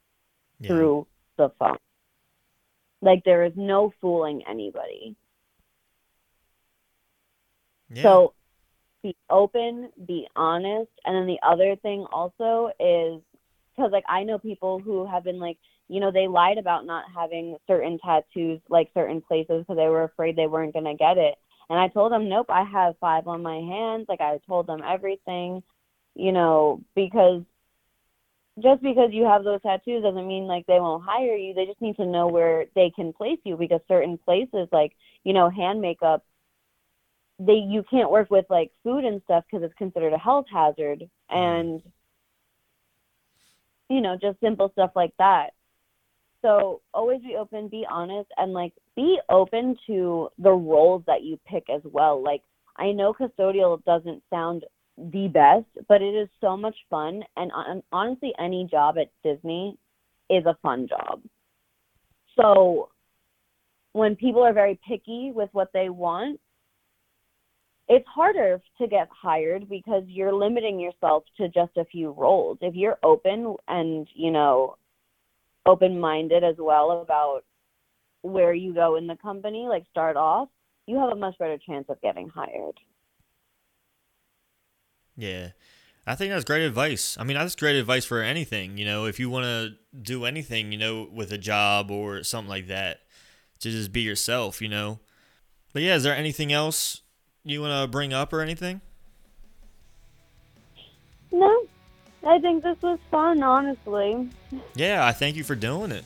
[0.59, 0.67] Yeah.
[0.69, 1.77] through the phone.
[3.01, 5.15] Like there is no fooling anybody.
[7.89, 8.03] Yeah.
[8.03, 8.33] So
[9.01, 13.21] be open, be honest, and then the other thing also is
[13.75, 15.57] because like I know people who have been like,
[15.89, 20.03] you know, they lied about not having certain tattoos like certain places because they were
[20.03, 21.35] afraid they weren't gonna get it.
[21.69, 24.05] And I told them, nope, I have five on my hands.
[24.07, 25.61] Like I told them everything,
[26.15, 27.43] you know, because
[28.61, 31.53] just because you have those tattoos doesn't mean like they won't hire you.
[31.53, 35.33] They just need to know where they can place you because certain places like, you
[35.33, 36.23] know, hand makeup
[37.39, 41.09] they you can't work with like food and stuff because it's considered a health hazard
[41.31, 41.37] mm-hmm.
[41.37, 41.81] and
[43.89, 45.51] you know just simple stuff like that
[46.41, 51.39] so always be open be honest and like be open to the roles that you
[51.47, 52.41] pick as well like
[52.77, 54.65] i know custodial doesn't sound
[55.11, 59.77] the best but it is so much fun and hon- honestly any job at disney
[60.29, 61.21] is a fun job
[62.39, 62.89] so
[63.93, 66.39] when people are very picky with what they want
[67.89, 72.59] it's harder to get hired because you're limiting yourself to just a few roles.
[72.61, 74.77] If you're open and, you know,
[75.69, 77.43] open minded as well about
[78.21, 80.49] where you go in the company, like start off,
[80.87, 82.79] you have a much better chance of getting hired.
[85.15, 85.49] Yeah.
[86.07, 87.17] I think that's great advice.
[87.19, 88.77] I mean, that's great advice for anything.
[88.77, 92.49] You know, if you want to do anything, you know, with a job or something
[92.49, 93.01] like that,
[93.59, 94.99] to just be yourself, you know.
[95.71, 97.01] But yeah, is there anything else
[97.43, 98.81] you want to bring up or anything?
[101.31, 101.67] No,
[102.25, 104.29] I think this was fun, honestly.
[104.75, 106.03] Yeah, I thank you for doing it.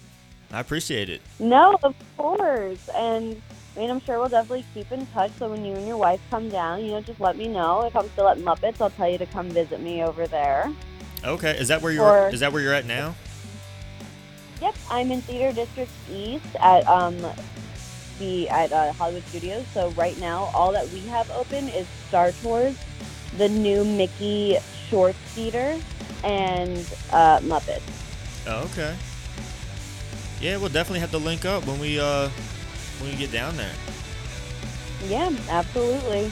[0.52, 1.22] I appreciate it.
[1.40, 2.88] No, of course.
[2.96, 3.42] And
[3.76, 5.32] I mean, I'm sure we'll definitely keep in touch.
[5.40, 7.86] So when you and your wife come down, you know, just let me know.
[7.86, 10.72] If I'm still at Muppets, I'll tell you to come visit me over there.
[11.26, 12.04] Okay, is that where you're?
[12.04, 13.16] Or- Is that where you're at now?
[14.62, 17.18] Yep, I'm in Theater District East at um
[18.20, 19.66] the at uh, Hollywood Studios.
[19.74, 22.78] So right now, all that we have open is Star Tours,
[23.38, 24.58] the new Mickey
[24.90, 25.80] Shorts Theater,
[26.24, 26.78] and
[27.12, 27.82] uh, Muppets.
[28.48, 28.96] Oh, okay.
[30.42, 32.28] Yeah, we'll definitely have to link up when we uh
[33.00, 33.72] when we get down there.
[35.08, 36.32] Yeah, absolutely.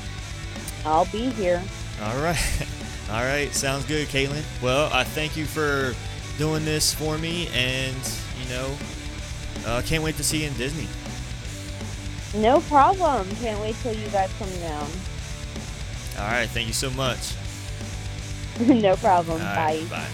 [0.86, 1.64] I'll be here.
[2.04, 2.68] All right.
[3.10, 3.54] All right.
[3.54, 4.44] Sounds good, Caitlyn.
[4.62, 5.94] Well, I thank you for
[6.38, 7.96] doing this for me, and
[8.42, 8.76] you know,
[9.66, 10.88] uh, can't wait to see you in Disney.
[12.36, 13.28] No problem.
[13.42, 14.88] Can't wait till you guys come down.
[16.20, 16.50] All right.
[16.50, 17.34] Thank you so much.
[18.60, 19.42] no problem.
[19.42, 19.86] All Bye.
[19.90, 20.12] bye.